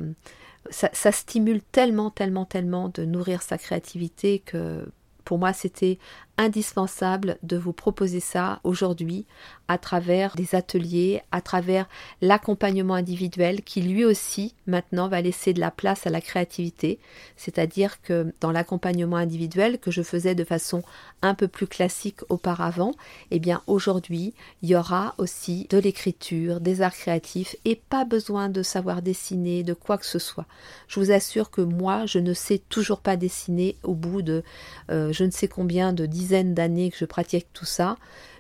ça, 0.70 0.90
ça 0.92 1.14
stimule 1.14 1.62
tellement, 1.72 2.12
tellement, 2.12 2.46
tellement 2.46 2.90
de 2.90 3.06
nourrir 3.06 3.42
sa 3.42 3.58
créativité 3.58 4.40
que 4.40 4.86
pour 5.24 5.38
moi, 5.38 5.54
c'était 5.54 5.98
indispensable 6.38 7.38
de 7.44 7.58
vous 7.58 7.74
proposer 7.74 8.20
ça 8.20 8.60
aujourd'hui 8.64 9.26
à 9.68 9.78
travers 9.78 10.36
des 10.36 10.56
ateliers, 10.56 11.22
à 11.32 11.42
travers 11.42 11.88
l'accompagnement 12.22 12.96
individuel 12.96 13.62
qui 13.62 13.82
lui 13.82 14.04
aussi 14.04 14.56
maintenant 14.68 15.08
va 15.08 15.22
laisser 15.22 15.54
de 15.54 15.60
la 15.60 15.72
place 15.72 16.06
à 16.06 16.10
la 16.10 16.22
créativité. 16.22 17.00
C'est-à-dire 17.38 18.02
que 18.02 18.34
dans 18.42 18.52
l'accompagnement 18.52 19.16
individuel 19.16 19.80
que 19.80 19.92
je 19.92 20.02
faisais 20.02 20.36
de 20.36 20.44
façon 20.44 20.84
un 21.22 21.34
peu 21.34 21.48
plus 21.48 21.68
classique 21.68 22.20
auparavant, 22.30 22.94
eh 23.32 23.40
bien 23.40 23.62
aujourd'hui 23.68 24.34
il 24.62 24.70
y 24.70 24.76
aura 24.76 25.16
aussi 25.18 25.68
de 25.70 25.78
l'écriture, 25.78 26.60
des 26.60 26.82
arts 26.82 26.94
créatifs 26.94 27.56
et 27.64 27.76
pas 27.76 28.06
besoin 28.06 28.50
de 28.50 28.64
savoir 28.64 29.02
dessiner, 29.02 29.64
de 29.64 29.74
quoi 29.74 29.98
que 29.98 30.06
ce 30.06 30.20
soit. 30.20 30.46
Je 30.88 31.00
vous 31.00 31.12
assure 31.12 31.52
que 31.52 31.62
moi 31.62 32.06
je 32.06 32.20
ne 32.20 32.34
sais 32.34 32.62
toujours 32.70 33.00
pas 33.00 33.16
dessiner 33.16 33.78
au 33.84 33.94
bout 33.94 34.22
de 34.22 34.44
euh, 34.92 35.14
je 35.14 35.24
ne 35.24 35.32
sais 35.32 35.48
combien 35.48 35.94
de 35.94 36.06
d'années 36.54 36.92
que 36.92 36.98
je 36.98 37.06
pratique 37.06 37.48
tout 37.54 37.66
ça 37.66 37.98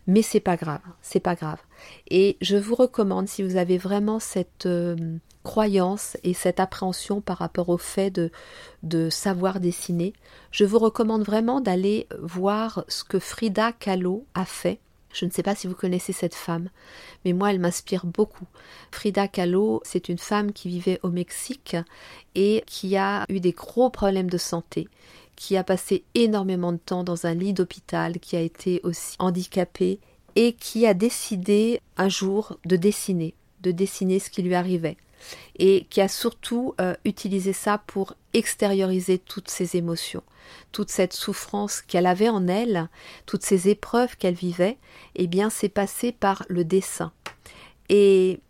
mais 0.08 0.22
c'est 0.22 0.39
pas 0.39 0.58
grave, 0.58 0.82
c'est 1.02 1.19
pas 1.19 1.36
grave. 1.36 1.60
Et 2.10 2.38
je 2.41 2.58
vous 2.58 2.76
recommande, 2.76 3.28
si 3.28 3.43
vous 3.43 3.56
avez 3.56 3.78
vraiment 3.78 4.19
cette 4.19 4.65
euh, 4.65 4.96
croyance 5.43 6.17
et 6.24 6.34
cette 6.34 6.60
appréhension 6.60 7.22
par 7.22 7.38
rapport 7.38 7.69
au 7.69 7.78
fait 7.78 8.12
de, 8.12 8.32
de 8.84 9.10
savoir 9.10 9.60
dessiner, 9.60 10.13
je 10.52 10.65
vous 10.65 10.80
recommande 10.80 11.24
vraiment 11.24 11.62
d'aller 11.62 12.08
voir 12.19 12.84
ce 12.88 13.04
que 13.04 13.19
Frida 13.19 13.72
Kahlo 13.72 14.26
a 14.34 14.46
fait. 14.46 14.80
Je 15.13 15.26
ne 15.26 15.30
sais 15.30 15.43
pas 15.43 15.54
si 15.54 15.67
vous 15.67 15.76
connaissez 15.76 16.12
cette 16.12 16.34
femme, 16.34 16.69
mais 17.24 17.34
moi 17.34 17.52
elle 17.52 17.60
m'inspire 17.60 18.08
beaucoup. 18.08 18.48
Frida 18.91 19.28
Kahlo, 19.28 19.80
c'est 19.86 20.10
une 20.10 20.17
femme 20.17 20.52
qui 20.52 20.69
vivait 20.69 21.00
au 21.04 21.10
Mexique 21.10 21.78
et 22.34 22.63
qui 22.65 22.98
a 22.98 23.24
eu 23.30 23.39
des 23.39 23.52
gros 23.52 23.91
problèmes 23.91 24.30
de 24.30 24.39
santé 24.39 24.89
qui 25.36 25.58
a 25.58 25.63
passé 25.63 26.04
énormément 26.15 26.72
de 26.72 26.78
temps 26.78 27.04
dans 27.04 27.26
un 27.26 27.34
lit 27.34 27.54
d'hôpital, 27.54 28.19
qui 28.19 28.36
a 28.36 28.41
été 28.41 28.80
aussi 28.84 29.15
handicapé 29.19 30.00
et 30.36 30.54
qui 30.54 30.86
a 30.86 30.93
décidé 30.93 31.82
un 31.98 32.10
jour 32.10 32.58
de 32.65 32.76
dessiner, 32.76 33.34
de 33.62 33.72
dessiner 33.72 34.19
ce 34.19 34.30
qui 34.30 34.41
lui 34.41 34.56
arrivait 34.56 34.98
et 35.58 35.86
qui 35.89 36.02
a 36.02 36.08
surtout 36.08 36.76
euh, 36.82 36.96
utilisé 37.06 37.54
ça 37.54 37.78
pour 37.78 38.13
extérioriser 38.34 39.19
toutes 39.19 39.50
ses 39.50 39.78
émotions, 39.78 40.24
toute 40.72 40.89
cette 40.89 41.13
souffrance 41.13 41.82
qu'elle 41.82 42.08
avait 42.08 42.30
en 42.30 42.48
elle, 42.48 42.89
toutes 43.26 43.43
ces 43.43 43.69
épreuves 43.69 44.17
qu'elle 44.17 44.34
vivait, 44.34 44.78
eh 45.15 45.28
bien 45.28 45.50
c'est 45.50 45.69
passé 45.69 46.12
par 46.12 46.43
le 46.50 46.65
dessin. 46.65 47.12
Et 47.89 48.41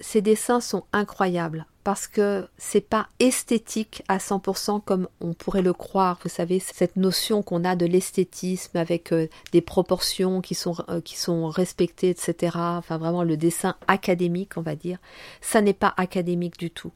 ces 0.00 0.22
dessins 0.22 0.60
sont 0.60 0.84
incroyables 0.92 1.66
parce 1.84 2.06
que 2.06 2.46
c'est 2.58 2.80
pas 2.88 3.08
esthétique 3.18 4.02
à 4.08 4.18
100% 4.18 4.82
comme 4.82 5.08
on 5.20 5.34
pourrait 5.34 5.62
le 5.62 5.72
croire. 5.72 6.18
Vous 6.22 6.28
savez, 6.28 6.60
cette 6.60 6.96
notion 6.96 7.42
qu'on 7.42 7.64
a 7.64 7.74
de 7.74 7.86
l'esthétisme 7.86 8.76
avec 8.76 9.12
euh, 9.12 9.28
des 9.52 9.60
proportions 9.60 10.40
qui 10.40 10.54
sont, 10.54 10.76
euh, 10.88 11.00
qui 11.00 11.18
sont 11.18 11.48
respectées, 11.48 12.10
etc. 12.10 12.56
Enfin, 12.56 12.98
vraiment 12.98 13.24
le 13.24 13.36
dessin 13.36 13.76
académique, 13.88 14.56
on 14.56 14.62
va 14.62 14.76
dire. 14.76 14.98
Ça 15.40 15.60
n'est 15.60 15.72
pas 15.72 15.92
académique 15.96 16.58
du 16.58 16.70
tout. 16.70 16.92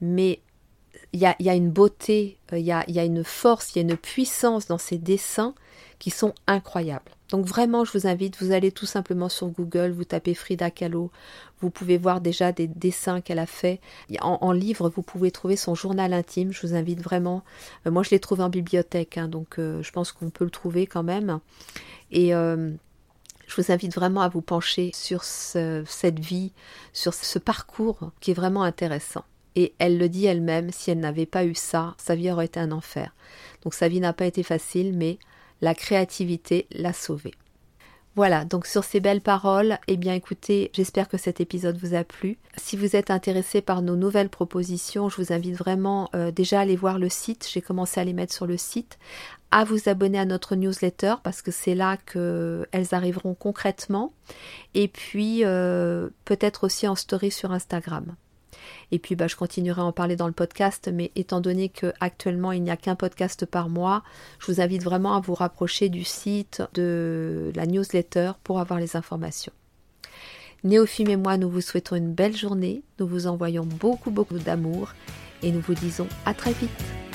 Mais 0.00 0.40
il 1.12 1.20
y 1.20 1.26
a, 1.26 1.54
une 1.54 1.70
beauté, 1.70 2.38
euh, 2.52 2.58
il 2.58 2.64
y 2.64 2.72
a, 2.72 2.88
y 2.88 3.00
a 3.00 3.04
une 3.04 3.24
force, 3.24 3.74
il 3.74 3.78
y 3.78 3.78
a 3.80 3.82
une 3.82 3.96
puissance 3.96 4.66
dans 4.66 4.78
ces 4.78 4.98
dessins 4.98 5.54
qui 5.98 6.10
sont 6.10 6.34
incroyables. 6.46 7.10
Donc 7.30 7.46
vraiment, 7.46 7.84
je 7.84 7.92
vous 7.92 8.06
invite, 8.06 8.42
vous 8.42 8.52
allez 8.52 8.72
tout 8.72 8.86
simplement 8.86 9.28
sur 9.28 9.48
Google, 9.48 9.92
vous 9.92 10.04
tapez 10.04 10.34
Frida 10.34 10.70
Kahlo, 10.70 11.10
vous 11.60 11.70
pouvez 11.70 11.96
voir 11.96 12.20
déjà 12.20 12.52
des 12.52 12.66
dessins 12.66 13.20
qu'elle 13.20 13.38
a 13.38 13.46
fait. 13.46 13.80
En, 14.20 14.52
livre, 14.52 14.90
vous 14.94 15.02
pouvez 15.02 15.30
trouver 15.30 15.56
son 15.56 15.74
journal 15.74 16.12
intime. 16.12 16.52
Je 16.52 16.66
vous 16.66 16.74
invite 16.74 17.00
vraiment. 17.00 17.44
Euh, 17.86 17.90
moi, 17.90 18.02
je 18.02 18.10
l'ai 18.10 18.18
trouvé 18.18 18.42
en 18.42 18.48
bibliothèque, 18.48 19.18
hein, 19.18 19.28
donc 19.28 19.58
euh, 19.58 19.82
je 19.82 19.92
pense 19.92 20.12
qu'on 20.12 20.30
peut 20.30 20.44
le 20.44 20.50
trouver 20.50 20.86
quand 20.86 21.02
même. 21.02 21.38
Et 22.10 22.34
euh, 22.34 22.70
je 23.46 23.60
vous 23.60 23.70
invite 23.70 23.94
vraiment 23.94 24.22
à 24.22 24.28
vous 24.28 24.42
pencher 24.42 24.90
sur 24.94 25.22
cette 25.22 26.18
vie, 26.18 26.52
sur 26.92 27.14
ce 27.14 27.38
parcours 27.38 28.10
qui 28.20 28.32
est 28.32 28.34
vraiment 28.34 28.62
intéressant. 28.62 29.24
Et 29.56 29.74
elle 29.78 29.98
le 29.98 30.08
dit 30.08 30.26
elle-même, 30.26 30.70
si 30.70 30.90
elle 30.90 31.00
n'avait 31.00 31.26
pas 31.26 31.44
eu 31.44 31.54
ça, 31.54 31.94
sa 31.98 32.14
vie 32.14 32.30
aurait 32.30 32.46
été 32.46 32.60
un 32.60 32.70
enfer. 32.70 33.12
Donc 33.62 33.74
sa 33.74 33.88
vie 33.88 34.00
n'a 34.00 34.12
pas 34.12 34.26
été 34.26 34.42
facile, 34.42 34.96
mais 34.96 35.18
la 35.60 35.74
créativité 35.74 36.66
l'a 36.72 36.92
sauvée. 36.92 37.34
Voilà, 38.16 38.44
donc 38.44 38.66
sur 38.66 38.82
ces 38.82 38.98
belles 38.98 39.20
paroles, 39.20 39.78
eh 39.86 39.96
bien 39.96 40.14
écoutez, 40.14 40.70
j'espère 40.74 41.08
que 41.08 41.16
cet 41.16 41.40
épisode 41.40 41.78
vous 41.78 41.94
a 41.94 42.02
plu. 42.02 42.38
Si 42.56 42.76
vous 42.76 42.96
êtes 42.96 43.10
intéressé 43.10 43.60
par 43.60 43.82
nos 43.82 43.94
nouvelles 43.94 44.28
propositions, 44.28 45.08
je 45.08 45.16
vous 45.16 45.32
invite 45.32 45.56
vraiment 45.56 46.10
euh, 46.16 46.32
déjà 46.32 46.58
à 46.58 46.62
aller 46.62 46.74
voir 46.74 46.98
le 46.98 47.08
site, 47.08 47.48
j'ai 47.50 47.60
commencé 47.60 48.00
à 48.00 48.04
les 48.04 48.12
mettre 48.12 48.34
sur 48.34 48.46
le 48.46 48.56
site, 48.56 48.98
à 49.52 49.62
vous 49.62 49.88
abonner 49.88 50.18
à 50.18 50.24
notre 50.24 50.56
newsletter 50.56 51.14
parce 51.22 51.40
que 51.40 51.52
c'est 51.52 51.76
là 51.76 51.96
qu'elles 51.98 52.88
arriveront 52.90 53.34
concrètement, 53.34 54.12
et 54.74 54.88
puis 54.88 55.44
euh, 55.44 56.08
peut-être 56.24 56.64
aussi 56.64 56.88
en 56.88 56.96
story 56.96 57.30
sur 57.30 57.52
Instagram. 57.52 58.16
Et 58.92 58.98
puis 58.98 59.16
bah, 59.16 59.26
je 59.26 59.36
continuerai 59.36 59.80
à 59.80 59.84
en 59.84 59.92
parler 59.92 60.16
dans 60.16 60.26
le 60.26 60.32
podcast, 60.32 60.90
mais 60.92 61.10
étant 61.16 61.40
donné 61.40 61.68
qu'actuellement 61.68 62.52
il 62.52 62.62
n'y 62.62 62.70
a 62.70 62.76
qu'un 62.76 62.96
podcast 62.96 63.46
par 63.46 63.68
mois, 63.68 64.02
je 64.38 64.52
vous 64.52 64.60
invite 64.60 64.82
vraiment 64.82 65.14
à 65.14 65.20
vous 65.20 65.34
rapprocher 65.34 65.88
du 65.88 66.04
site, 66.04 66.62
de 66.74 67.52
la 67.54 67.66
newsletter 67.66 68.32
pour 68.44 68.60
avoir 68.60 68.80
les 68.80 68.96
informations. 68.96 69.52
Néophime 70.62 71.08
et 71.08 71.16
moi, 71.16 71.38
nous 71.38 71.48
vous 71.48 71.62
souhaitons 71.62 71.96
une 71.96 72.12
belle 72.12 72.36
journée, 72.36 72.82
nous 72.98 73.06
vous 73.06 73.26
envoyons 73.26 73.64
beaucoup 73.64 74.10
beaucoup 74.10 74.38
d'amour 74.38 74.92
et 75.42 75.52
nous 75.52 75.60
vous 75.60 75.74
disons 75.74 76.06
à 76.26 76.34
très 76.34 76.52
vite. 76.52 77.09